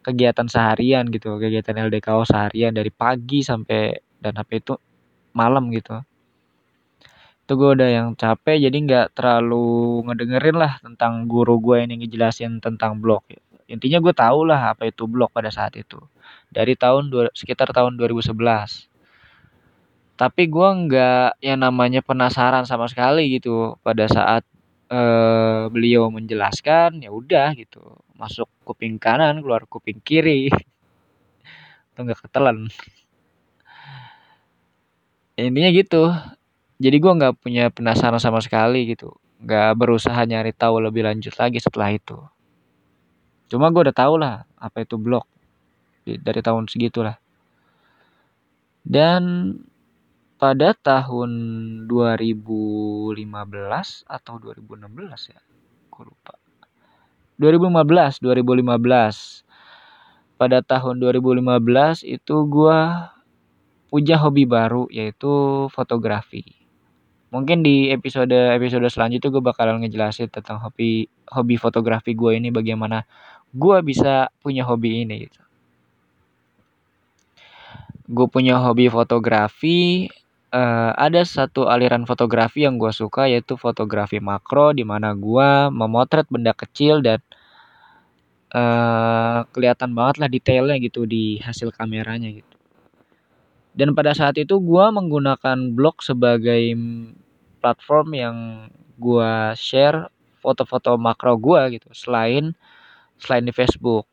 [0.00, 4.74] kegiatan seharian gitu kegiatan LDKO seharian dari pagi sampai dan HP itu
[5.36, 6.00] malam gitu.
[7.44, 12.62] Itu gue udah yang capek jadi nggak terlalu ngedengerin lah tentang guru gue ini ngejelasin
[12.64, 16.02] tentang blog gitu intinya gue tau lah apa itu blog pada saat itu.
[16.50, 18.90] Dari tahun sekitar tahun 2011
[20.20, 24.44] tapi gue nggak yang namanya penasaran sama sekali gitu pada saat
[24.92, 27.80] uh, beliau menjelaskan ya udah gitu.
[28.20, 30.52] Masuk kuping kanan keluar kuping kiri.
[31.96, 32.68] Itu nggak ketelan.
[35.40, 36.12] Intinya gitu.
[36.76, 39.16] Jadi gue nggak punya penasaran sama sekali gitu.
[39.40, 42.20] Nggak berusaha nyari tahu lebih lanjut lagi setelah itu
[43.50, 45.26] cuma gue udah tau lah apa itu blog
[46.06, 47.18] dari tahun segitulah.
[48.80, 49.52] Dan
[50.40, 51.30] pada tahun
[51.84, 53.12] 2015
[54.08, 55.40] atau 2016 ya
[55.92, 56.32] gue lupa.
[57.36, 59.44] 2015 2015
[60.40, 62.78] pada tahun 2015 itu gue
[63.92, 66.56] punya hobi baru yaitu fotografi.
[67.30, 73.04] Mungkin di episode episode selanjutnya gue bakalan ngejelasin tentang hobi hobi fotografi gue ini bagaimana
[73.50, 75.40] gue bisa punya hobi ini gitu.
[78.10, 80.10] Gue punya hobi fotografi
[80.50, 86.26] uh, ada satu aliran fotografi yang gue suka yaitu fotografi makro di mana gue memotret
[86.30, 87.22] benda kecil dan
[88.54, 92.54] uh, kelihatan banget lah detailnya gitu di hasil kameranya gitu.
[93.70, 96.74] Dan pada saat itu gue menggunakan blog sebagai
[97.62, 98.36] platform yang
[98.98, 100.10] gue share
[100.42, 102.56] foto-foto makro gue gitu selain
[103.20, 104.08] selain di Facebook.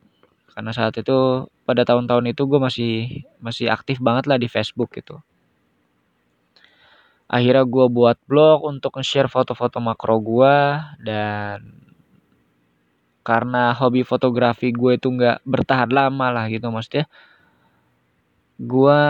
[0.54, 2.94] Karena saat itu pada tahun-tahun itu gue masih
[3.42, 5.22] masih aktif banget lah di Facebook gitu.
[7.28, 10.58] Akhirnya gue buat blog untuk nge-share foto-foto makro gue
[11.04, 11.60] dan
[13.28, 17.12] karena hobi fotografi gue itu nggak bertahan lama lah gitu maksudnya
[18.56, 19.02] gue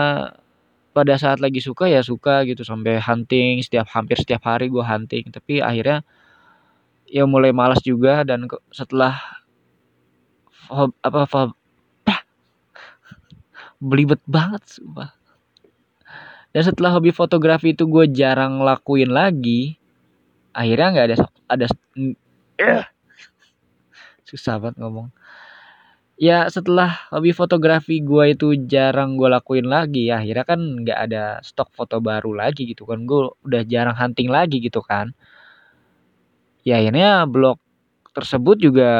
[0.90, 5.30] pada saat lagi suka ya suka gitu sampai hunting setiap hampir setiap hari gue hunting.
[5.30, 6.02] Tapi akhirnya
[7.06, 9.37] ya mulai malas juga dan setelah
[10.68, 11.50] apa hob,
[13.78, 15.14] belibet banget sumpah.
[16.50, 19.78] Dan setelah hobi fotografi itu gue jarang lakuin lagi
[20.50, 21.66] akhirnya nggak ada ada
[22.58, 22.84] uh,
[24.26, 25.08] susah banget ngomong.
[26.18, 31.24] Ya setelah hobi fotografi gue itu jarang gue lakuin lagi ya akhirnya kan nggak ada
[31.46, 33.06] stok foto baru lagi gitu kan.
[33.06, 35.14] Gue udah jarang hunting lagi gitu kan.
[36.66, 37.62] Ya akhirnya blog
[38.10, 38.90] tersebut juga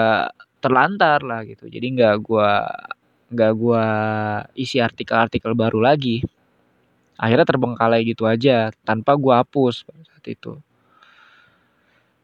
[0.59, 1.67] terlantar lah gitu.
[1.71, 2.67] Jadi nggak gua
[3.29, 3.85] nggak gua
[4.57, 6.25] isi artikel-artikel baru lagi.
[7.19, 10.59] Akhirnya terbengkalai gitu aja tanpa gua hapus pada saat itu.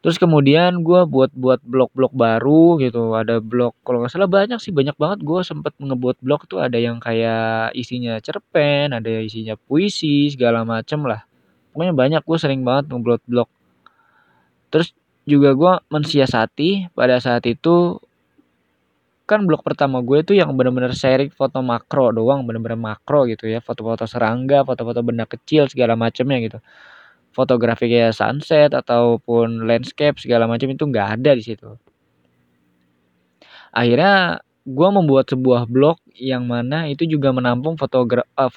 [0.04, 3.16] Terus kemudian gua buat buat blog-blog baru gitu.
[3.16, 5.24] Ada blog kalau nggak salah banyak sih banyak banget.
[5.24, 10.62] Gua sempet ngebuat blog tuh ada yang kayak isinya cerpen ada yang isinya puisi segala
[10.62, 11.24] macem lah.
[11.74, 13.50] Pokoknya banyak gue sering banget ngebuat blog.
[14.70, 14.94] Terus
[15.26, 17.98] juga gue mensiasati pada saat itu
[19.24, 23.64] kan blog pertama gue tuh yang bener-bener sharing foto makro doang, bener-bener makro gitu ya,
[23.64, 26.58] foto-foto serangga, foto-foto benda kecil segala macamnya gitu.
[27.34, 31.74] Fotografi kayak sunset ataupun landscape segala macam itu nggak ada di situ.
[33.74, 38.48] Akhirnya gue membuat sebuah blog yang mana itu juga menampung fotogra uh,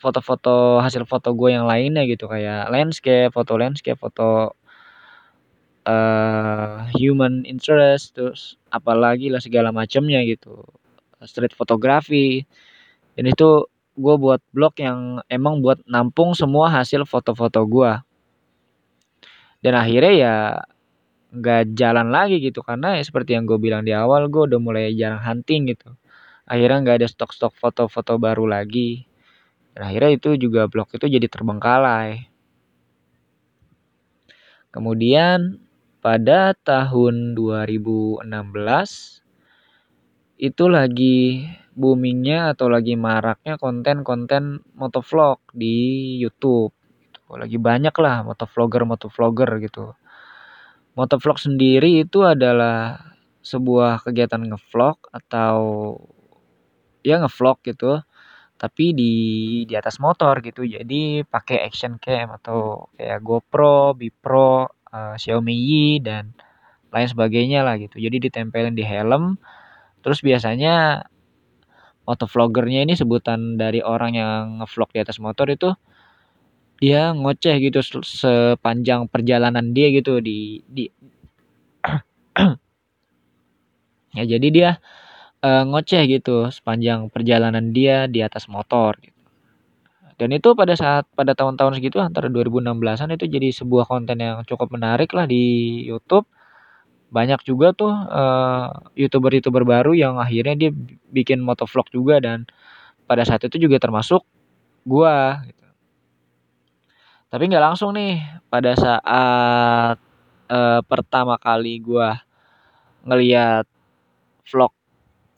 [0.00, 4.58] foto-foto hasil foto gue yang lainnya gitu kayak landscape, foto landscape, foto
[5.86, 10.64] uh, human interest terus apalagi lah segala macamnya gitu.
[11.24, 12.44] Street fotografi
[13.16, 17.92] dan itu gue buat blog yang emang buat nampung semua hasil foto-foto gue
[19.64, 20.34] dan akhirnya ya
[21.34, 22.60] nggak jalan lagi gitu.
[22.60, 25.96] Karena ya seperti yang gue bilang di awal gue udah mulai jarang hunting gitu.
[26.44, 29.08] Akhirnya nggak ada stok-stok foto-foto baru lagi.
[29.72, 32.28] Dan akhirnya itu juga blog itu jadi terbengkalai.
[34.68, 35.63] Kemudian
[36.04, 38.28] pada tahun 2016
[40.36, 46.76] itu lagi boomingnya atau lagi maraknya konten-konten motovlog di YouTube.
[47.00, 47.24] Gitu.
[47.32, 49.96] Lagi banyak lah motovlogger motovlogger gitu.
[50.92, 53.00] Motovlog sendiri itu adalah
[53.40, 55.56] sebuah kegiatan ngevlog atau
[57.00, 58.04] ya ngevlog gitu
[58.60, 59.12] tapi di
[59.68, 65.98] di atas motor gitu jadi pakai action cam atau kayak GoPro, Bipro uh, Xiaomi Yi
[65.98, 66.30] dan
[66.94, 67.98] lain sebagainya lah gitu.
[67.98, 69.34] Jadi ditempelin di helm.
[70.06, 71.02] Terus biasanya
[72.06, 75.74] motovloggernya ini sebutan dari orang yang ngevlog di atas motor itu
[76.78, 80.84] dia ngoceh gitu sepanjang perjalanan dia gitu di di
[84.18, 84.70] ya jadi dia
[85.40, 89.13] uh, ngoceh gitu sepanjang perjalanan dia di atas motor gitu.
[90.14, 94.70] Dan itu pada saat pada tahun-tahun segitu antara 2016-an itu jadi sebuah konten yang cukup
[94.70, 96.26] menarik lah di YouTube.
[97.10, 100.70] Banyak juga tuh uh, YouTuber-YouTuber baru yang akhirnya dia
[101.10, 102.46] bikin motovlog juga dan
[103.06, 104.22] pada saat itu juga termasuk
[104.86, 105.66] gua gitu.
[107.30, 109.96] Tapi nggak langsung nih pada saat
[110.50, 112.22] uh, pertama kali gua
[113.02, 113.66] ngeliat
[114.46, 114.72] vlog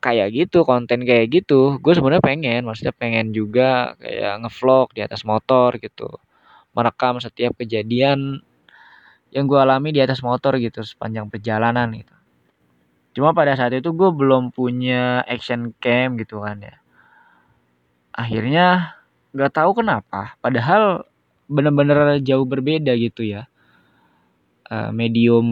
[0.06, 5.26] kayak gitu, konten kayak gitu, gue sebenarnya pengen, maksudnya pengen juga kayak ngevlog di atas
[5.26, 6.06] motor gitu,
[6.78, 8.38] merekam setiap kejadian
[9.34, 12.14] yang gue alami di atas motor gitu sepanjang perjalanan gitu.
[13.18, 16.78] Cuma pada saat itu gue belum punya action cam gitu kan ya.
[18.14, 18.96] Akhirnya
[19.34, 21.02] nggak tahu kenapa, padahal
[21.50, 23.50] bener-bener jauh berbeda gitu ya.
[24.66, 25.46] Uh, medium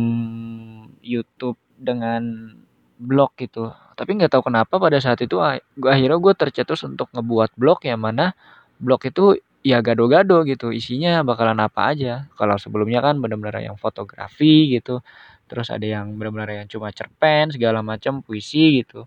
[1.03, 2.55] YouTube dengan
[2.99, 3.71] blog gitu.
[3.95, 5.39] Tapi nggak tahu kenapa pada saat itu
[5.79, 8.35] gue akhirnya gue tercetus untuk ngebuat blog yang mana
[8.79, 10.71] blog itu ya gado-gado gitu.
[10.71, 12.29] Isinya bakalan apa aja.
[12.37, 15.01] Kalau sebelumnya kan benar-benar yang fotografi gitu.
[15.49, 19.07] Terus ada yang benar-benar yang cuma cerpen segala macam puisi gitu.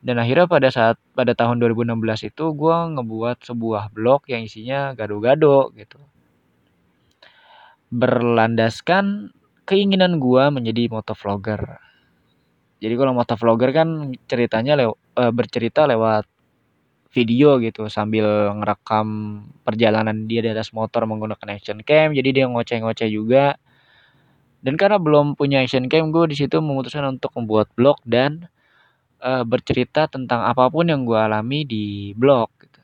[0.00, 5.74] Dan akhirnya pada saat pada tahun 2016 itu gue ngebuat sebuah blog yang isinya gado-gado
[5.74, 5.98] gitu.
[7.90, 9.34] Berlandaskan
[9.66, 11.85] keinginan gue menjadi motovlogger
[12.76, 16.28] jadi kalau motovlogger kan ceritanya lew uh, bercerita lewat
[17.16, 23.08] video gitu sambil ngerekam perjalanan dia di atas motor menggunakan action cam jadi dia ngoceh-ngoceh
[23.08, 23.56] juga
[24.60, 28.52] dan karena belum punya action cam gue di situ memutuskan untuk membuat blog dan
[29.24, 32.80] uh, bercerita tentang apa pun yang gue alami di blog gitu.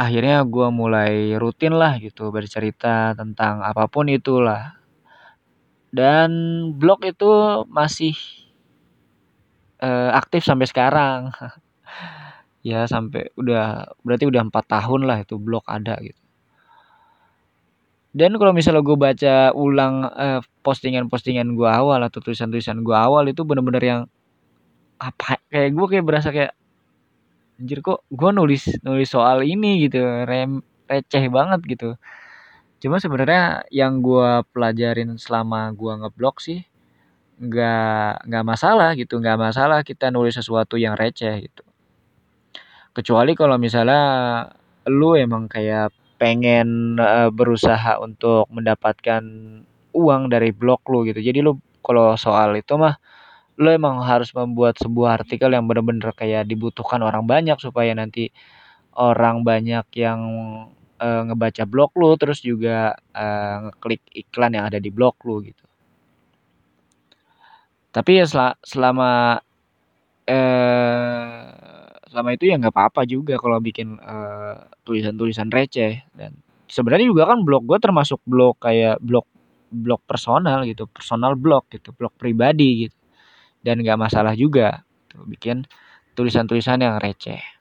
[0.00, 4.77] akhirnya gue mulai rutin lah gitu bercerita tentang apa pun itulah
[5.94, 6.30] dan
[6.76, 7.28] blog itu
[7.68, 8.14] masih
[9.82, 11.32] uh, aktif sampai sekarang.
[12.68, 16.20] ya sampai udah berarti udah empat tahun lah itu blog ada gitu.
[18.12, 23.44] Dan kalau misalnya gue baca ulang uh, postingan-postingan gue awal atau tulisan-tulisan gue awal itu
[23.44, 24.00] bener-bener yang
[24.98, 26.52] apa kayak gue kayak berasa kayak
[27.58, 31.88] anjir kok gue nulis nulis soal ini gitu rem receh banget gitu
[32.78, 36.62] Cuma sebenarnya yang gue pelajarin selama gue ngeblok sih
[37.38, 41.62] nggak nggak masalah gitu, nggak masalah kita nulis sesuatu yang receh gitu.
[42.94, 44.02] Kecuali kalau misalnya
[44.90, 49.22] lu emang kayak pengen uh, berusaha untuk mendapatkan
[49.94, 51.22] uang dari blog lu gitu.
[51.22, 52.98] Jadi lu kalau soal itu mah
[53.58, 58.30] lu emang harus membuat sebuah artikel yang bener-bener kayak dibutuhkan orang banyak supaya nanti
[58.94, 60.20] orang banyak yang
[60.98, 65.64] uh, ngebaca blog lu terus juga uh, ngeklik iklan yang ada di blog lu gitu.
[67.88, 69.40] Tapi ya sel selama
[70.28, 71.42] eh
[72.08, 73.96] selama itu ya nggak apa-apa juga kalau bikin
[74.84, 76.04] tulisan-tulisan uh, receh.
[76.12, 76.36] Dan
[76.68, 79.24] sebenarnya juga kan blog gue termasuk blog kayak blog
[79.68, 82.96] blog personal gitu personal blog gitu blog pribadi gitu.
[83.64, 85.64] Dan nggak masalah juga tuh bikin
[86.14, 87.57] tulisan-tulisan yang receh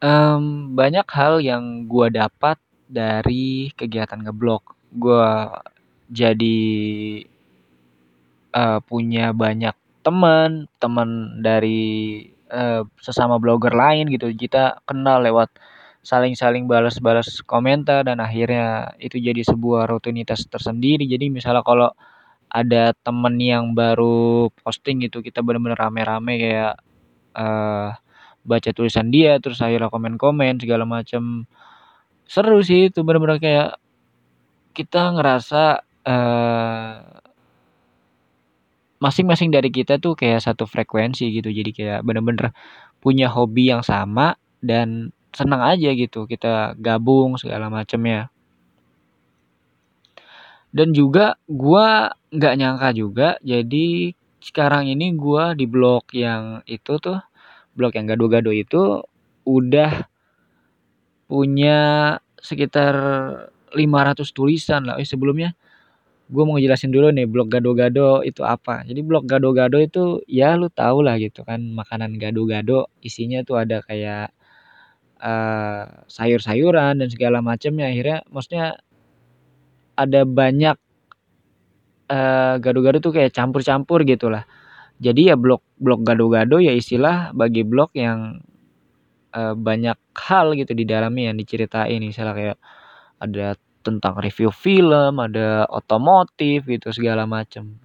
[0.00, 2.56] um, banyak hal yang gue dapat
[2.90, 4.64] dari kegiatan ngeblog.
[4.90, 5.30] Gue
[6.10, 6.60] jadi
[8.56, 14.32] uh, punya banyak teman teman dari uh, sesama blogger lain gitu.
[14.34, 15.54] Kita kenal lewat
[16.00, 21.04] saling-saling balas-balas komentar dan akhirnya itu jadi sebuah rutinitas tersendiri.
[21.06, 21.92] Jadi misalnya kalau
[22.50, 26.74] ada temen yang baru posting gitu kita bener-bener rame-rame kayak
[27.38, 27.94] uh,
[28.46, 31.44] baca tulisan dia terus akhirnya komen-komen segala macam
[32.24, 33.70] seru sih itu bener-bener kayak
[34.72, 36.94] kita ngerasa uh,
[39.00, 41.48] masing-masing dari kita tuh kayak satu frekuensi gitu.
[41.50, 42.52] Jadi kayak bener-bener
[43.00, 48.28] punya hobi yang sama dan senang aja gitu kita gabung segala macamnya
[50.74, 57.18] dan juga gua nggak nyangka juga jadi sekarang ini gua di blog yang itu tuh
[57.74, 59.04] blog yang gado-gado itu
[59.46, 60.06] udah
[61.30, 61.78] punya
[62.42, 62.94] sekitar
[63.70, 64.98] 500 tulisan lah.
[64.98, 65.54] Eh sebelumnya
[66.30, 68.82] gue mau ngejelasin dulu nih blog gado-gado itu apa.
[68.86, 73.82] Jadi blog gado-gado itu ya lu tau lah gitu kan makanan gado-gado isinya tuh ada
[73.82, 74.30] kayak
[75.20, 78.80] uh, sayur-sayuran dan segala macamnya akhirnya maksudnya
[79.94, 80.76] ada banyak
[82.08, 84.44] uh, gado-gado tuh kayak campur-campur gitu lah
[85.00, 88.44] jadi ya blog blog gado-gado ya istilah bagi blog yang
[89.32, 92.58] uh, banyak hal gitu di dalamnya yang diceritain misalnya kayak
[93.20, 97.80] ada tentang review film ada otomotif gitu segala macam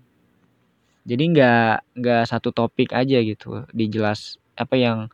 [1.08, 5.08] jadi nggak nggak satu topik aja gitu dijelas apa yang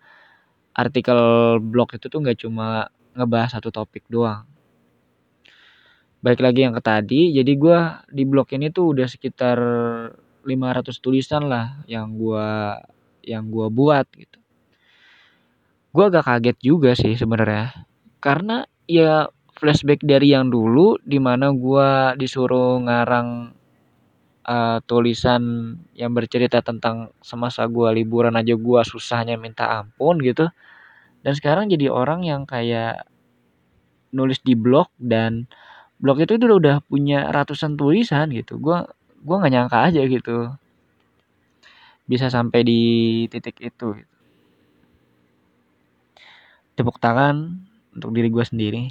[0.72, 1.20] artikel
[1.60, 4.48] blog itu tuh nggak cuma ngebahas satu topik doang.
[6.22, 7.80] Baik lagi yang ke tadi, jadi gue
[8.14, 9.58] di blog ini tuh udah sekitar
[10.46, 12.50] 500 tulisan lah yang gue
[13.26, 14.40] yang gua buat gitu.
[15.92, 17.86] Gue agak kaget juga sih sebenarnya,
[18.24, 19.28] karena ya
[19.60, 23.54] flashback dari yang dulu di mana gue disuruh ngarang
[24.48, 30.50] uh, tulisan yang bercerita tentang semasa gue liburan aja gue susahnya minta ampun gitu.
[31.22, 33.06] Dan sekarang jadi orang yang kayak
[34.12, 35.46] nulis di blog dan
[36.02, 38.58] blog itu udah udah punya ratusan tulisan gitu.
[38.58, 38.90] Gua
[39.26, 40.52] gua nggak nyangka aja gitu.
[42.10, 42.82] Bisa sampai di
[43.32, 44.12] titik itu gitu.
[46.76, 47.62] tepuk tangan
[47.94, 48.84] untuk diri gue sendiri.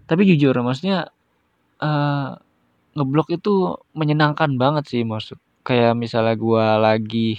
[0.08, 1.10] Tapi jujur maksudnya
[1.82, 2.30] uh,
[2.96, 5.36] ngeblok itu menyenangkan banget sih maksud.
[5.62, 7.30] Kayak misalnya gue lagi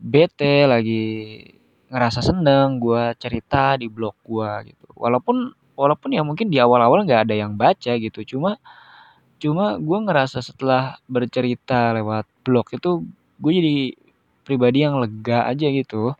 [0.00, 1.02] bete lagi
[1.90, 4.86] ngerasa seneng gue cerita di blog gue gitu.
[4.94, 5.50] Walaupun
[5.80, 8.20] walaupun ya mungkin di awal-awal nggak ada yang baca gitu.
[8.36, 8.60] Cuma
[9.40, 12.90] cuma gue ngerasa setelah bercerita lewat blog itu
[13.40, 13.76] gue jadi
[14.44, 16.12] pribadi yang lega aja gitu.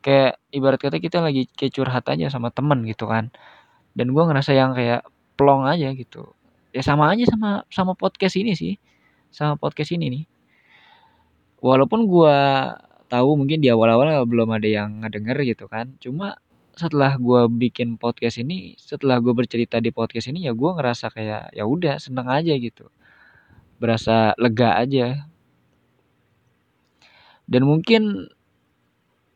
[0.00, 1.76] Kayak ibarat kata kita lagi kayak
[2.16, 3.28] aja sama temen gitu kan.
[3.92, 5.04] Dan gue ngerasa yang kayak
[5.36, 6.32] plong aja gitu.
[6.72, 8.80] Ya sama aja sama sama podcast ini sih.
[9.28, 10.24] Sama podcast ini nih.
[11.62, 12.38] Walaupun gue
[13.12, 15.94] tahu mungkin di awal-awal belum ada yang ngedenger gitu kan.
[16.00, 16.40] Cuma
[16.72, 21.52] setelah gue bikin podcast ini setelah gue bercerita di podcast ini ya gue ngerasa kayak
[21.52, 22.88] ya udah seneng aja gitu.
[23.76, 25.28] Berasa lega aja.
[27.44, 28.32] Dan mungkin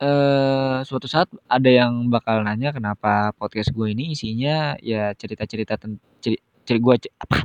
[0.00, 6.00] eh, suatu saat ada yang bakal nanya kenapa podcast gue ini isinya ya cerita-cerita tentang
[6.24, 7.44] ceri, ceri gue apa?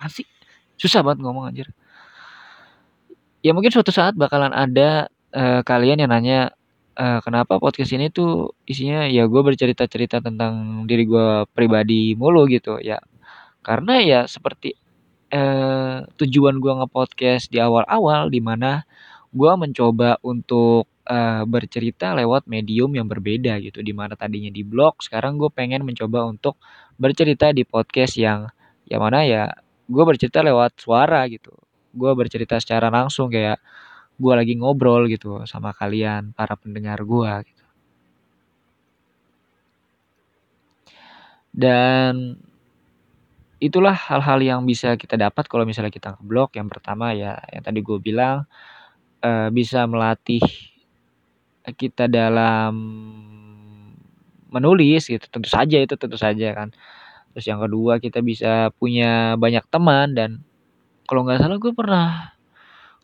[0.00, 0.28] Apa sih?
[0.76, 1.68] Susah banget ngomong anjir.
[3.40, 6.52] Ya mungkin suatu saat bakalan ada uh, kalian yang nanya,
[7.00, 12.76] uh, kenapa podcast ini tuh isinya ya gue bercerita-cerita tentang diri gue pribadi mulu gitu
[12.84, 13.00] ya.
[13.64, 14.76] Karena ya seperti,
[15.32, 18.84] uh, tujuan gue nge-podcast di awal-awal di mana
[19.32, 25.00] gue mencoba untuk, uh, bercerita lewat medium yang berbeda gitu, di mana tadinya di blog
[25.00, 26.60] sekarang gue pengen mencoba untuk
[27.00, 28.48] bercerita di podcast yang
[28.90, 29.44] yang mana ya
[29.88, 31.52] gue bercerita lewat suara gitu.
[31.90, 33.58] Gue bercerita secara langsung kayak
[34.20, 37.64] gue lagi ngobrol gitu sama kalian para pendengar gue gitu.
[41.50, 42.36] Dan
[43.60, 46.52] itulah hal-hal yang bisa kita dapat kalau misalnya kita ke blog.
[46.52, 48.44] Yang pertama ya yang tadi gue bilang
[49.24, 50.44] uh, bisa melatih
[51.64, 52.72] kita dalam
[54.52, 55.24] menulis gitu.
[55.32, 56.68] Tentu saja itu tentu saja kan.
[57.32, 60.30] Terus yang kedua kita bisa punya banyak teman dan
[61.06, 62.39] kalau nggak salah gue pernah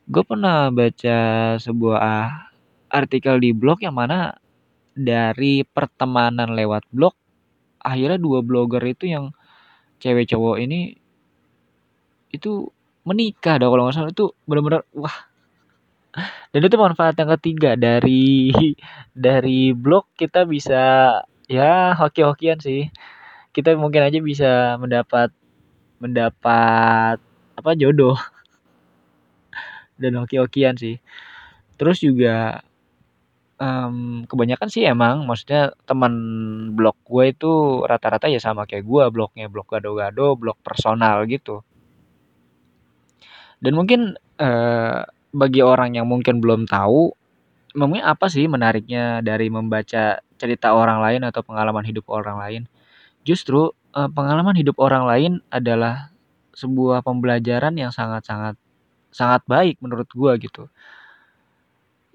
[0.07, 1.19] gue pernah baca
[1.59, 2.03] sebuah
[2.91, 4.39] artikel di blog yang mana
[4.97, 7.13] dari pertemanan lewat blog
[7.83, 9.35] akhirnya dua blogger itu yang
[10.01, 10.95] cewek cowok ini
[12.35, 12.69] itu
[13.07, 14.11] menikah dah kalau nggak salah.
[14.13, 15.17] Itu benar-benar wah.
[16.51, 17.79] Dan itu manfaat yang ketiga.
[17.79, 18.51] Dari
[19.15, 20.83] dari blog kita bisa
[21.47, 22.91] ya hoki-hokian sih.
[23.55, 25.31] Kita mungkin aja bisa mendapat
[26.03, 27.17] mendapat
[27.57, 28.21] apa jodoh
[29.97, 31.01] dan hoki-hokian sih.
[31.76, 32.64] Terus juga
[33.61, 36.14] um, kebanyakan sih emang maksudnya teman
[36.76, 37.53] blog gue itu
[37.84, 41.64] rata-rata ya sama kayak gue blognya blog gado-gado blog personal gitu.
[43.61, 45.01] Dan mungkin uh,
[45.32, 47.12] bagi orang yang mungkin belum tahu
[47.76, 52.62] memangnya apa sih menariknya dari membaca cerita orang lain atau pengalaman hidup orang lain?
[53.24, 56.12] Justru uh, pengalaman hidup orang lain adalah
[56.57, 58.57] sebuah pembelajaran yang sangat-sangat
[59.17, 60.69] sangat baik menurut gue gitu.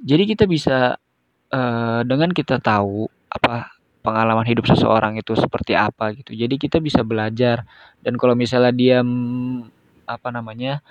[0.06, 1.02] Jadi kita bisa
[1.50, 3.74] uh, dengan kita tahu apa
[4.06, 6.38] pengalaman hidup seseorang itu seperti apa gitu.
[6.38, 7.66] Jadi kita bisa belajar.
[8.02, 9.00] Dan kalau misalnya dia
[10.06, 10.86] apa namanya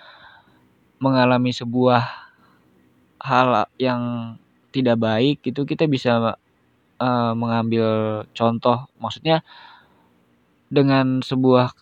[0.99, 2.03] mengalami sebuah
[3.21, 4.35] hal yang
[4.71, 6.39] tidak baik gitu kita bisa
[6.99, 7.87] uh, mengambil
[8.35, 8.87] contoh.
[8.99, 9.43] Maksudnya
[10.71, 11.75] dengan sebuah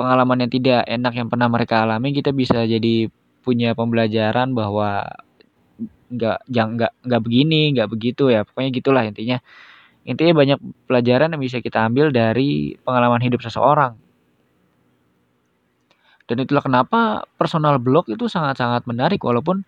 [0.00, 3.12] pengalaman yang tidak enak yang pernah mereka alami kita bisa jadi
[3.42, 5.06] punya pembelajaran bahwa
[6.12, 8.46] nggak jangan nggak nggak begini nggak begitu ya.
[8.46, 9.38] Pokoknya gitulah intinya.
[10.02, 10.58] Intinya banyak
[10.90, 13.94] pelajaran yang bisa kita ambil dari pengalaman hidup seseorang.
[16.26, 19.62] Dan itulah kenapa personal blog itu sangat-sangat menarik walaupun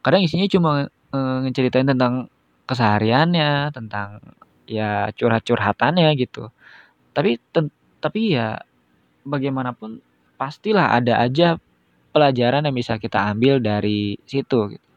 [0.00, 2.28] kadang isinya cuma ngeceritain tentang
[2.68, 4.20] kesehariannya tentang
[4.68, 6.48] ya curhat-curhatannya gitu.
[7.12, 7.40] Tapi
[8.00, 8.60] tapi ya
[9.26, 10.00] bagaimanapun
[10.36, 11.58] pastilah ada aja
[12.16, 14.88] pelajaran yang bisa kita ambil dari situ gitu.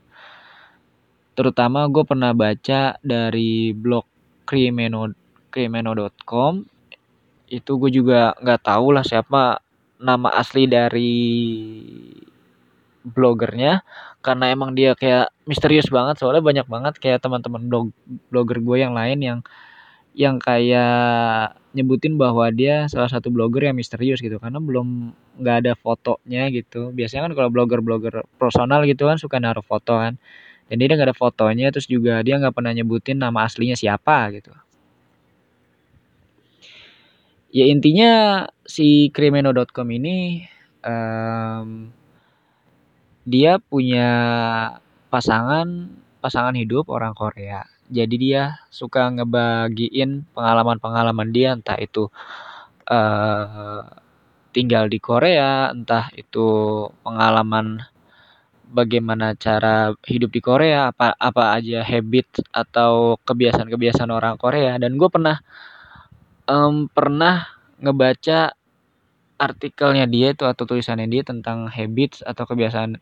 [1.35, 4.07] Terutama gue pernah baca dari blog
[4.47, 5.11] krimeno
[5.51, 6.63] krimeno.com
[7.51, 9.59] itu gue juga nggak tahu lah siapa
[9.99, 11.11] nama asli dari
[13.03, 13.83] blogernya
[14.23, 17.87] karena emang dia kayak misterius banget soalnya banyak banget kayak teman-teman blog
[18.31, 19.39] blogger gue yang lain yang
[20.15, 25.73] yang kayak nyebutin bahwa dia salah satu blogger yang misterius gitu karena belum nggak ada
[25.77, 26.89] fotonya gitu.
[26.89, 30.17] Biasanya kan kalau blogger-blogger personal gitu kan suka naruh foto kan.
[30.69, 34.53] Dan dia nggak ada fotonya terus juga dia nggak pernah nyebutin nama aslinya siapa gitu.
[37.49, 40.45] Ya intinya si krimeno.com ini
[40.85, 41.89] um,
[43.25, 44.09] dia punya
[45.09, 45.89] pasangan
[46.21, 52.07] pasangan hidup orang Korea jadi dia suka ngebagiin pengalaman-pengalaman dia entah itu
[52.89, 53.81] uh,
[54.53, 56.47] tinggal di Korea entah itu
[57.05, 57.81] pengalaman
[58.69, 64.77] bagaimana cara hidup di Korea apa apa aja habit atau kebiasaan-kebiasaan orang Korea.
[64.77, 65.41] Dan gue pernah
[66.45, 67.49] um, pernah
[67.81, 68.53] ngebaca
[69.39, 73.01] artikelnya dia itu atau tulisannya dia tentang habits atau kebiasaan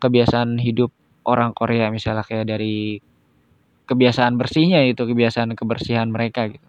[0.00, 0.90] kebiasaan hidup
[1.28, 1.92] orang Korea.
[1.92, 3.02] Misalnya kayak dari
[3.88, 6.68] kebiasaan bersihnya itu kebiasaan kebersihan mereka gitu.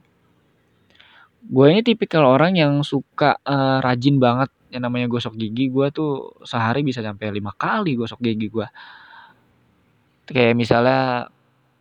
[1.49, 6.38] Gue ini tipikal orang yang suka uh, rajin banget yang namanya gosok gigi gue tuh
[6.45, 8.67] sehari bisa sampai lima kali gosok gigi gue
[10.30, 11.34] kayak misalnya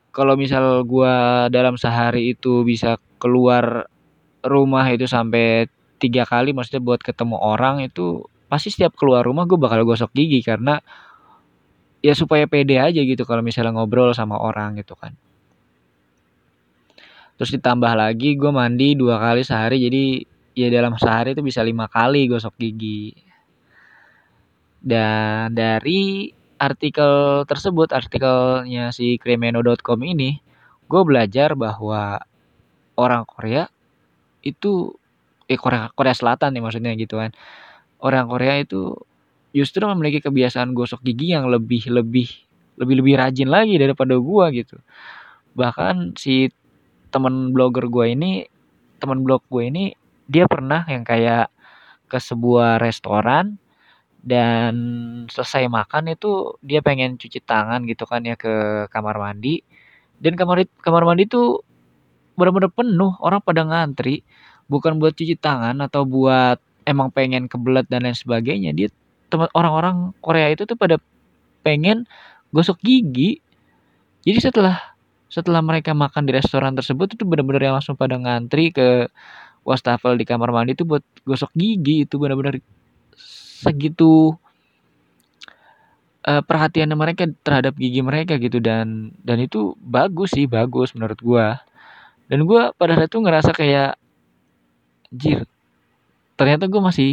[0.08, 1.14] kalau misal gue
[1.52, 3.92] dalam sehari itu bisa keluar
[4.40, 5.68] rumah itu sampai
[6.00, 10.40] tiga kali maksudnya buat ketemu orang itu pasti setiap keluar rumah gue bakal gosok gigi
[10.40, 10.80] karena
[12.00, 15.12] ya supaya pede aja gitu kalau misalnya ngobrol sama orang gitu kan
[17.38, 20.04] terus ditambah lagi gue mandi dua kali sehari jadi
[20.58, 23.14] ya dalam sehari itu bisa lima kali gosok gigi.
[24.82, 30.42] Dan dari artikel tersebut artikelnya si kremeno.com ini
[30.90, 32.18] gue belajar bahwa
[32.98, 33.70] orang Korea
[34.42, 34.98] itu
[35.46, 37.30] eh Korea Korea Selatan nih maksudnya gitu kan.
[38.02, 38.98] Orang Korea itu
[39.54, 42.28] justru memiliki kebiasaan gosok gigi yang lebih lebih
[42.78, 44.76] lebih lebih rajin lagi daripada gue gitu.
[45.54, 46.50] Bahkan si
[47.08, 48.44] teman blogger gue ini
[48.98, 49.84] teman blog gue ini
[50.28, 51.48] dia pernah yang kayak
[52.08, 53.56] ke sebuah restoran
[54.24, 54.74] dan
[55.30, 59.62] selesai makan itu dia pengen cuci tangan gitu kan ya ke kamar mandi.
[60.18, 61.62] Dan kamar kamar mandi itu
[62.34, 64.26] benar-benar penuh orang pada ngantri.
[64.68, 68.76] Bukan buat cuci tangan atau buat emang pengen kebelet dan lain sebagainya.
[68.76, 68.88] Dia
[69.32, 71.00] teman orang-orang Korea itu tuh pada
[71.64, 72.04] pengen
[72.52, 73.40] gosok gigi.
[74.26, 74.87] Jadi setelah
[75.28, 79.12] setelah mereka makan di restoran tersebut itu benar-benar yang langsung pada ngantri ke
[79.62, 82.08] wastafel di kamar mandi itu buat gosok gigi.
[82.08, 82.56] Itu benar-benar
[83.60, 84.32] segitu
[86.24, 88.58] uh, perhatian mereka terhadap gigi mereka gitu.
[88.58, 91.60] Dan dan itu bagus sih bagus menurut gua.
[92.28, 94.00] Dan gua pada saat itu ngerasa kayak
[95.08, 95.48] anjir
[96.38, 97.10] ternyata gue masih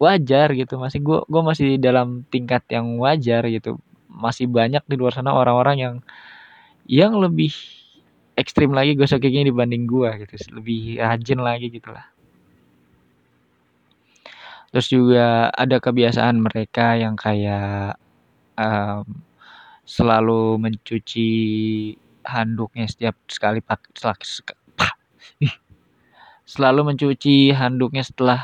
[0.00, 0.80] wajar gitu.
[0.80, 3.76] Masih gue gue masih dalam tingkat yang wajar gitu.
[4.08, 5.94] Masih banyak di luar sana orang-orang yang
[6.86, 7.52] yang lebih
[8.34, 10.34] ekstrim lagi gosok giginya dibanding gue gitu.
[10.56, 12.12] Lebih rajin lagi gitulah
[14.72, 18.00] terus juga ada kebiasaan mereka yang kayak
[18.56, 19.04] um,
[19.84, 21.28] selalu mencuci
[22.24, 23.92] handuknya setiap sekali pakai
[26.52, 28.40] selalu mencuci handuknya setelah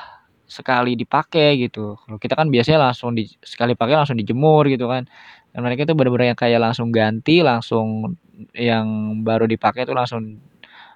[0.48, 1.96] sekali dipakai gitu.
[1.96, 5.08] Kalau kita kan biasanya langsung di sekali pakai langsung dijemur gitu kan
[5.52, 8.14] dan mereka itu benar-benar yang kayak langsung ganti langsung
[8.54, 8.86] yang
[9.24, 10.38] baru dipakai itu langsung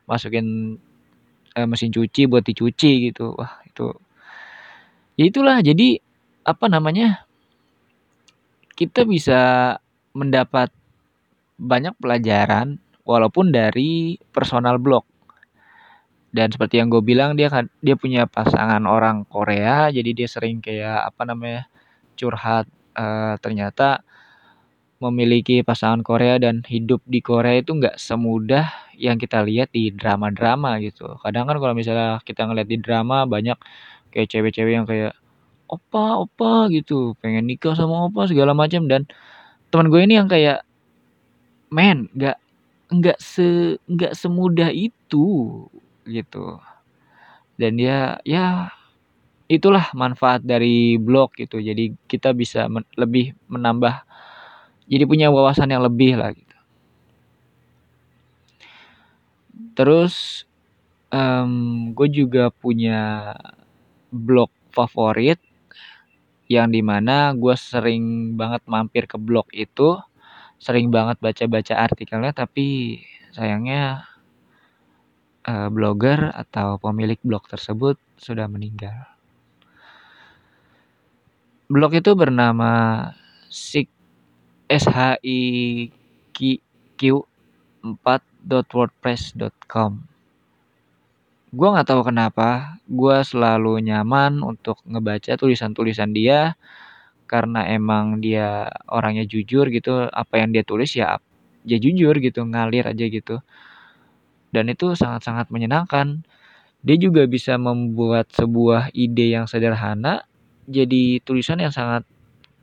[0.04, 0.76] masukin
[1.56, 3.34] eh, mesin cuci buat dicuci gitu.
[3.36, 3.90] Wah itu
[5.16, 5.58] ya itulah.
[5.64, 5.98] Jadi
[6.42, 7.24] apa namanya
[8.76, 9.76] kita bisa
[10.12, 10.68] mendapat
[11.56, 12.76] banyak pelajaran
[13.06, 15.06] walaupun dari personal blog.
[16.32, 20.64] Dan seperti yang gue bilang dia kan dia punya pasangan orang Korea jadi dia sering
[20.64, 21.68] kayak apa namanya
[22.16, 22.64] curhat
[22.96, 24.00] uh, ternyata
[25.02, 30.78] memiliki pasangan Korea dan hidup di Korea itu nggak semudah yang kita lihat di drama-drama
[30.78, 31.18] gitu.
[31.20, 33.58] Kadang kan kalau misalnya kita ngeliat di drama banyak
[34.14, 35.18] kayak cewek-cewek yang kayak
[35.66, 37.18] opa opa gitu.
[37.18, 38.86] Pengen nikah sama opa segala macam.
[38.86, 39.10] Dan
[39.74, 40.62] teman gue ini yang kayak
[41.72, 42.38] men nggak
[42.92, 45.26] nggak se nggak semudah itu
[46.06, 46.60] gitu.
[47.58, 48.72] Dan dia ya
[49.50, 51.60] itulah manfaat dari blog gitu.
[51.60, 54.04] Jadi kita bisa men lebih menambah
[54.86, 56.56] jadi punya wawasan yang lebih lah gitu
[59.72, 60.44] terus
[61.12, 63.32] um, gue juga punya
[64.12, 65.40] blog favorit
[66.48, 69.96] yang di mana gue sering banget mampir ke blog itu
[70.60, 73.00] sering banget baca-baca artikelnya tapi
[73.32, 74.12] sayangnya
[75.46, 79.10] uh, blogger atau pemilik blog tersebut sudah meninggal.
[81.72, 83.08] Blog itu bernama
[83.48, 83.88] sik
[84.72, 85.38] s h i
[86.32, 86.56] q
[86.96, 87.00] q
[87.84, 89.92] 4.wordpress.com
[91.52, 96.56] gue nggak tahu kenapa gue selalu nyaman untuk ngebaca tulisan-tulisan dia
[97.28, 101.20] karena emang dia orangnya jujur gitu apa yang dia tulis ya
[101.68, 103.38] ya jujur gitu ngalir aja gitu.
[104.52, 106.22] Dan itu sangat-sangat menyenangkan.
[106.82, 110.26] Dia juga bisa membuat sebuah ide yang sederhana
[110.66, 112.02] jadi tulisan yang sangat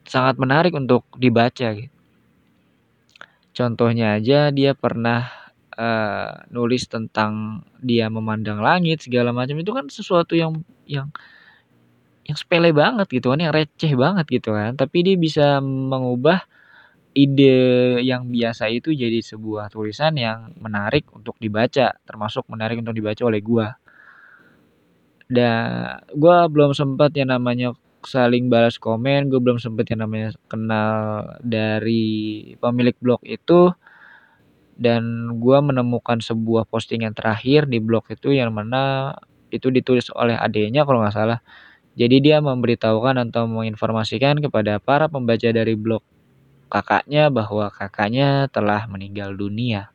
[0.04, 1.99] sangat menarik untuk dibaca gitu.
[3.54, 5.28] Contohnya aja dia pernah
[5.76, 11.10] uh, nulis tentang dia memandang langit segala macam itu kan sesuatu yang yang
[12.30, 14.78] yang sepele banget gitu kan yang receh banget gitu kan.
[14.78, 16.46] Tapi dia bisa mengubah
[17.18, 23.24] ide yang biasa itu jadi sebuah tulisan yang menarik untuk dibaca termasuk menarik untuk dibaca
[23.26, 23.74] oleh gua.
[25.26, 27.74] Dan gua belum sempat yang namanya
[28.04, 33.72] saling balas komen gue belum sempat yang namanya kenal dari pemilik blog itu
[34.80, 39.12] dan gue menemukan sebuah postingan terakhir di blog itu yang mana
[39.52, 41.40] itu ditulis oleh adiknya kalau nggak salah.
[42.00, 46.00] Jadi dia memberitahukan atau menginformasikan kepada para pembaca dari blog
[46.72, 49.92] kakaknya bahwa kakaknya telah meninggal dunia.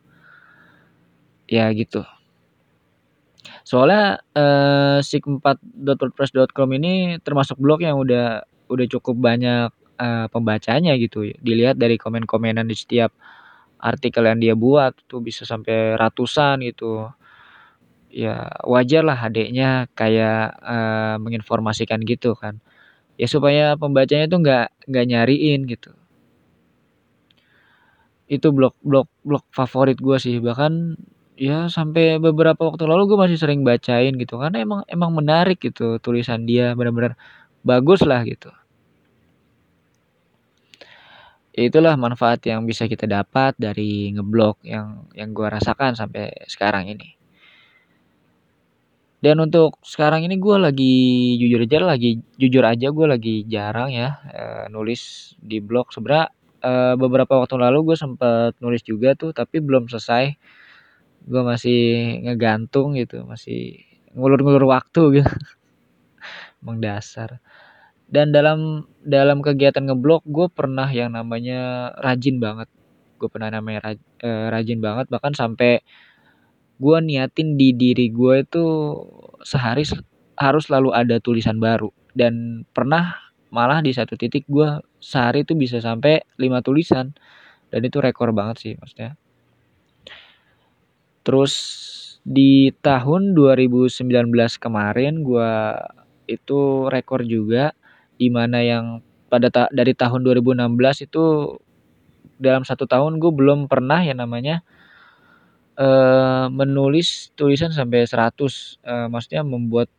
[1.48, 2.04] Ya gitu.
[3.64, 9.70] Soalnya eh, sik4.wordpress.com ini termasuk blog yang udah udah cukup banyak
[10.00, 11.28] eh, pembacanya gitu.
[11.40, 13.12] Dilihat dari komen-komenan di setiap
[13.84, 17.12] artikel yang dia buat tuh bisa sampai ratusan gitu.
[18.08, 22.62] Ya wajar lah adiknya kayak uh, menginformasikan gitu kan.
[23.20, 25.92] Ya supaya pembacanya tuh nggak nggak nyariin gitu.
[28.30, 30.40] Itu blog blog blog favorit gue sih.
[30.40, 30.96] Bahkan
[31.34, 35.98] ya sampai beberapa waktu lalu gue masih sering bacain gitu karena emang emang menarik gitu
[35.98, 37.18] tulisan dia benar-benar
[37.66, 38.50] bagus lah gitu.
[41.54, 47.14] Itulah manfaat yang bisa kita dapat dari ngeblok yang yang gue rasakan sampai sekarang ini.
[49.22, 50.94] Dan untuk sekarang ini gue lagi
[51.40, 55.88] jujur aja lagi jujur aja gue lagi jarang ya e, nulis di blog.
[55.94, 56.28] Sebenernya
[56.60, 60.36] e, beberapa waktu lalu gue sempet nulis juga tuh tapi belum selesai
[61.24, 61.80] gue masih
[62.28, 63.80] ngegantung gitu masih
[64.12, 65.32] ngulur-ngulur waktu gitu.
[66.60, 67.40] Emang dasar.
[68.04, 72.68] Dan dalam dalam kegiatan ngeblok gue pernah yang namanya rajin banget.
[73.16, 75.80] Gue pernah namanya raj, eh, rajin banget bahkan sampai
[76.76, 78.64] gue niatin di diri gue itu
[79.46, 79.86] sehari
[80.36, 81.88] harus selalu ada tulisan baru.
[82.14, 83.16] Dan pernah
[83.50, 87.16] malah di satu titik gue sehari itu bisa sampai lima tulisan.
[87.72, 89.18] Dan itu rekor banget sih maksudnya
[91.24, 91.52] terus
[92.24, 94.04] di tahun 2019
[94.60, 95.76] kemarin gua
[96.24, 97.76] itu rekor juga
[98.16, 101.24] di mana yang pada ta dari tahun 2016 itu
[102.38, 104.62] dalam satu tahun gue belum pernah yang namanya
[105.78, 108.38] uh, menulis tulisan sampai 100
[108.86, 109.90] uh, maksudnya membuat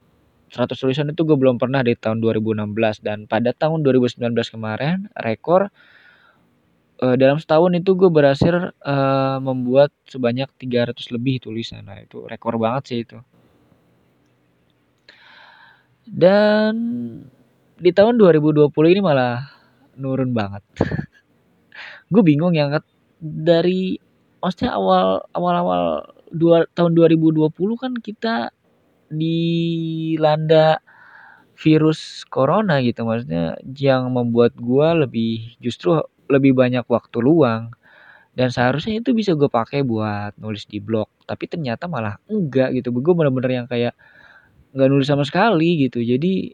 [0.54, 5.68] 100 tulisan itu gue belum pernah di tahun 2016 dan pada tahun 2019 kemarin rekor
[7.02, 11.84] uh, dalam setahun itu gue berhasil uh, membuat sebanyak 300 lebih tulisan.
[11.84, 13.18] Nah, itu rekor banget sih itu.
[16.06, 16.74] Dan
[17.76, 19.50] di tahun 2020 ini malah
[19.98, 20.64] nurun banget.
[22.14, 22.70] gue bingung ya
[23.20, 23.98] dari
[24.40, 27.50] maksudnya awal awal-awal dua tahun 2020
[27.82, 28.54] kan kita
[29.10, 30.78] dilanda
[31.56, 37.74] virus corona gitu maksudnya yang membuat gue lebih justru lebih banyak waktu luang.
[38.36, 42.94] Dan seharusnya itu bisa gue pakai buat nulis di blog tapi ternyata malah enggak gitu.
[42.94, 43.98] Gue bener-bener yang kayak
[44.76, 46.00] nggak nulis sama sekali gitu.
[46.04, 46.54] Jadi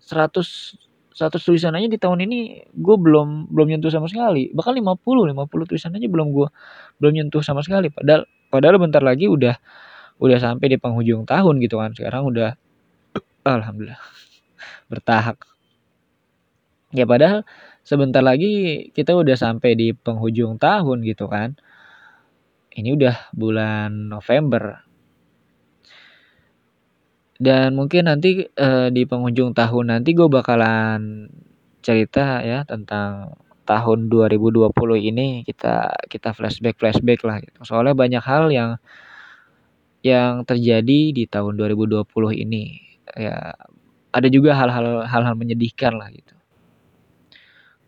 [0.00, 4.48] 100 100 tulisan aja di tahun ini gue belum belum nyentuh sama sekali.
[4.56, 6.48] Bahkan 50 50 tulisan aja belum gue
[7.02, 7.92] belum nyentuh sama sekali.
[7.92, 9.54] Padahal padahal bentar lagi udah
[10.22, 11.92] udah sampai di penghujung tahun gitu kan.
[11.92, 12.56] Sekarang udah
[13.44, 14.00] alhamdulillah
[14.90, 15.36] bertahap.
[16.90, 17.46] Ya padahal
[17.90, 21.58] sebentar lagi kita udah sampai di penghujung tahun gitu kan.
[22.70, 24.86] Ini udah bulan November.
[27.40, 31.26] Dan mungkin nanti uh, di penghujung tahun nanti gue bakalan
[31.82, 33.34] cerita ya tentang
[33.66, 34.70] tahun 2020
[35.10, 37.58] ini kita kita flashback flashback lah gitu.
[37.66, 38.70] Soalnya banyak hal yang
[40.06, 42.06] yang terjadi di tahun 2020
[42.44, 42.64] ini
[43.18, 43.56] ya
[44.14, 46.39] ada juga hal-hal hal-hal menyedihkan lah gitu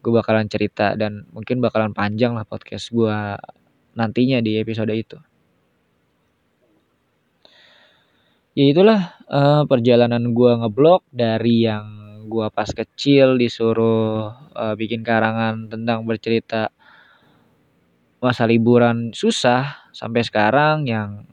[0.02, 3.38] gue bakalan cerita dan mungkin bakalan panjang lah podcast gue
[3.94, 5.16] nantinya di episode itu.
[8.52, 11.86] Ya itulah uh, perjalanan gue ngeblok dari yang
[12.28, 16.68] gue pas kecil disuruh uh, bikin karangan tentang bercerita
[18.22, 21.24] masa liburan susah sampai sekarang yang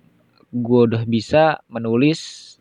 [0.50, 2.56] gue udah bisa menulis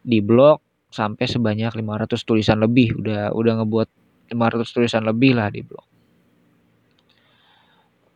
[0.00, 3.88] di blog sampai sebanyak 500 tulisan lebih udah udah ngebuat
[4.30, 5.86] 500 tulisan lebih lah di blog.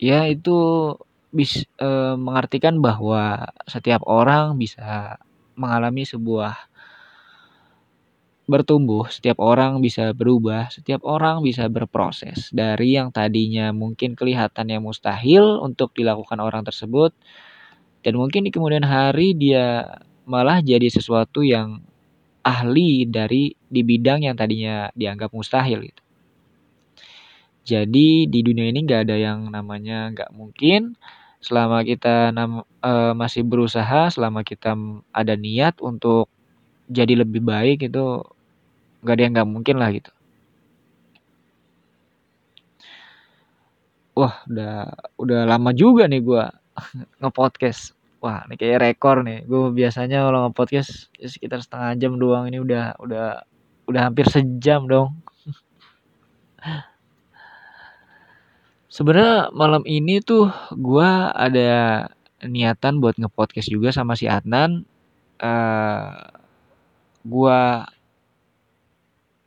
[0.00, 0.58] Ya itu
[1.30, 5.20] bis, e, mengartikan bahwa setiap orang bisa
[5.54, 6.56] mengalami sebuah
[8.50, 14.82] bertumbuh, setiap orang bisa berubah, setiap orang bisa berproses dari yang tadinya mungkin kelihatan yang
[14.82, 17.14] mustahil untuk dilakukan orang tersebut
[18.02, 19.86] dan mungkin di kemudian hari dia
[20.26, 21.84] malah jadi sesuatu yang
[22.42, 26.02] ahli dari di bidang yang tadinya dianggap mustahil gitu.
[27.64, 30.96] Jadi di dunia ini nggak ada yang namanya nggak mungkin
[31.40, 34.76] selama kita nam, e, masih berusaha, selama kita
[35.12, 36.28] ada niat untuk
[36.90, 38.24] jadi lebih baik itu
[39.04, 40.10] nggak ada yang nggak mungkin lah gitu.
[44.18, 44.74] Wah, udah
[45.16, 46.50] udah lama juga nih gua
[47.20, 47.99] ngepodcast.
[48.20, 49.48] Wah, ini kayak rekor nih.
[49.48, 52.44] Gue biasanya kalau ngepodcast ya sekitar setengah jam doang.
[52.52, 53.26] Ini udah udah
[53.88, 55.16] udah hampir sejam dong.
[58.92, 62.10] Sebenarnya malam ini tuh gua ada
[62.44, 64.84] niatan buat ngepodcast juga sama si Adnan.
[65.40, 66.20] Uh,
[67.24, 67.88] gua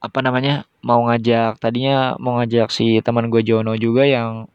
[0.04, 4.52] apa namanya mau ngajak tadinya mau ngajak si teman gue Jono juga yang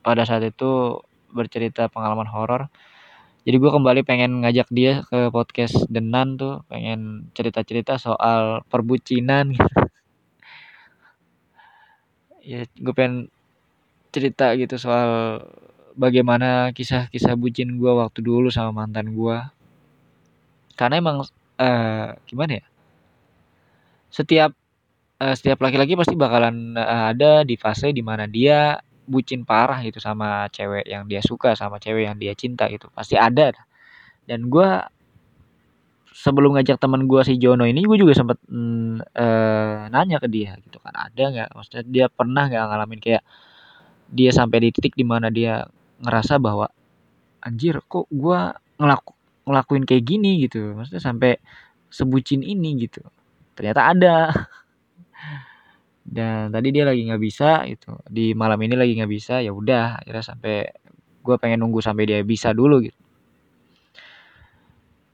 [0.00, 2.72] pada saat itu bercerita pengalaman horor
[3.50, 9.66] jadi gue kembali pengen ngajak dia ke podcast Denan tuh pengen cerita-cerita soal perbucinan gitu.
[12.46, 13.26] Ya gue pengen
[14.14, 15.42] cerita gitu soal
[15.98, 19.42] bagaimana kisah-kisah bucin gue waktu dulu sama mantan gue
[20.78, 21.26] karena emang
[21.58, 22.66] uh, gimana ya?
[24.14, 24.54] Setiap
[25.18, 28.78] uh, setiap laki-laki pasti bakalan uh, ada di fase di mana dia
[29.10, 32.86] bucin parah gitu sama cewek yang dia suka sama cewek yang dia cinta gitu.
[32.94, 33.50] Pasti ada
[34.30, 34.70] dan gue
[36.14, 40.54] sebelum ngajak teman gue si Jono ini gue juga sempet mm, uh, nanya ke dia
[40.62, 40.94] gitu kan.
[40.94, 41.48] Ada nggak?
[41.56, 43.22] Maksudnya dia pernah nggak ngalamin kayak
[44.10, 45.66] dia sampai di titik di mana dia
[46.02, 46.70] ngerasa bahwa
[47.42, 48.40] anjir kok gue
[48.78, 49.12] ngelaku
[49.48, 50.76] ngelakuin kayak gini gitu?
[50.76, 51.40] Maksudnya sampai
[51.90, 53.02] sebucin ini gitu.
[53.58, 54.14] Ternyata ada
[56.10, 60.02] dan tadi dia lagi nggak bisa itu di malam ini lagi nggak bisa ya udah
[60.02, 60.66] akhirnya sampai
[61.22, 62.98] gue pengen nunggu sampai dia bisa dulu gitu.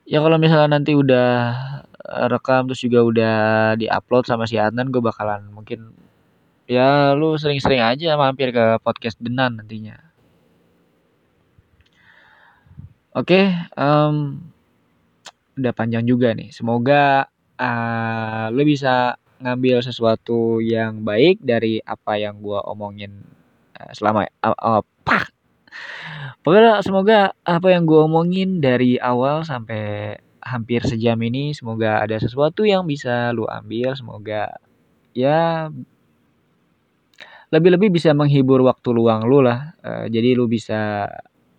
[0.09, 1.28] Ya kalau misalnya nanti udah
[2.01, 3.36] eh, rekam terus juga udah
[3.76, 5.92] diupload sama si Adnan gue bakalan mungkin
[6.64, 10.01] ya lu sering-sering aja mampir ke podcast Denan nantinya.
[13.16, 13.49] Oke,
[13.80, 14.44] um,
[15.57, 16.53] udah panjang juga nih.
[16.53, 17.24] Semoga
[17.57, 23.24] uh, lo bisa ngambil sesuatu yang baik dari apa yang gue omongin
[23.76, 25.32] uh, selama uh, uh, pak.
[26.41, 30.16] Pokoknya semoga apa yang gue omongin dari awal sampai
[30.47, 34.55] hampir sejam ini semoga ada sesuatu yang bisa lu ambil semoga
[35.11, 35.68] ya
[37.51, 41.11] lebih-lebih bisa menghibur waktu luang lu lah uh, jadi lu bisa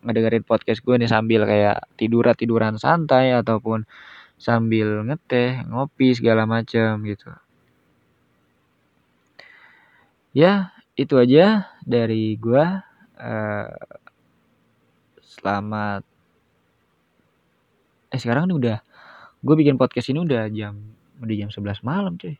[0.07, 3.83] ngedengerin podcast gue nih sambil kayak tiduran tiduran santai ataupun
[4.39, 7.27] sambil ngeteh ngopi segala macam gitu
[10.37, 12.65] ya itu aja dari gue
[13.17, 13.73] uh,
[15.17, 16.05] selamat
[18.13, 18.77] eh sekarang nih udah
[19.41, 20.77] gue bikin podcast ini udah jam
[21.17, 22.37] udah jam 11 malam cuy.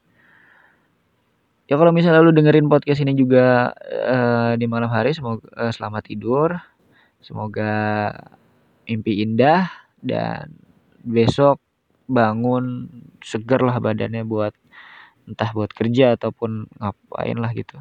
[1.67, 3.75] Ya kalau misalnya lu dengerin podcast ini juga
[4.07, 6.55] uh, di malam hari semoga uh, selamat tidur.
[7.19, 8.13] Semoga
[8.87, 9.67] mimpi indah
[9.99, 10.53] dan
[11.03, 11.59] besok
[12.07, 12.87] bangun
[13.19, 14.55] seger lah badannya buat
[15.28, 17.78] entah buat kerja ataupun ngapain lah gitu.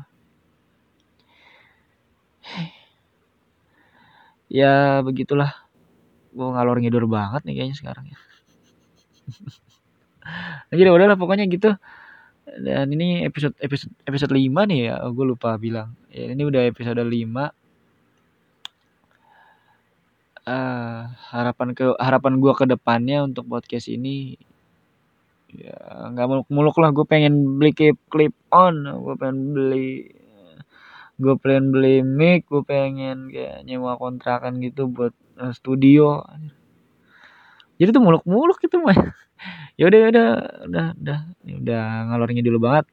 [4.47, 5.59] Ya begitulah.
[6.31, 8.19] Gue ngalor ngidur banget nih kayaknya sekarang ya.
[10.71, 11.75] Jadi udahlah pokoknya gitu.
[12.47, 15.99] Dan ini episode episode episode 5 nih ya, gue lupa bilang.
[16.15, 17.11] Ya, ini udah episode 5
[20.47, 21.01] uh,
[21.35, 24.39] harapan ke harapan gue ke depannya untuk podcast ini
[25.53, 26.91] ya nggak muluk-muluk lah.
[26.91, 28.87] Gue pengen beli clip clip on.
[29.03, 30.11] Gue pengen beli
[31.17, 32.49] gue pengen beli mic.
[32.51, 36.25] Gue pengen kayak nyewa kontrakan gitu buat uh, studio.
[37.77, 38.97] Jadi tuh muluk-muluk gitu mah
[39.79, 40.29] ya udah ya udah
[40.67, 41.19] udah udah.
[41.45, 42.87] Udah ngalornya dulu banget.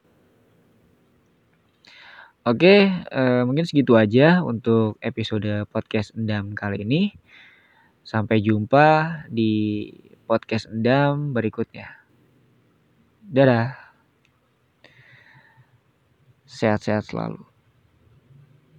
[2.44, 7.16] Oke, uh, mungkin segitu aja untuk episode podcast Endam kali ini.
[8.04, 9.88] Sampai jumpa di
[10.28, 12.03] podcast Endam berikutnya.
[13.34, 13.74] Dadah.
[16.46, 17.53] Sehat-sehat selalu.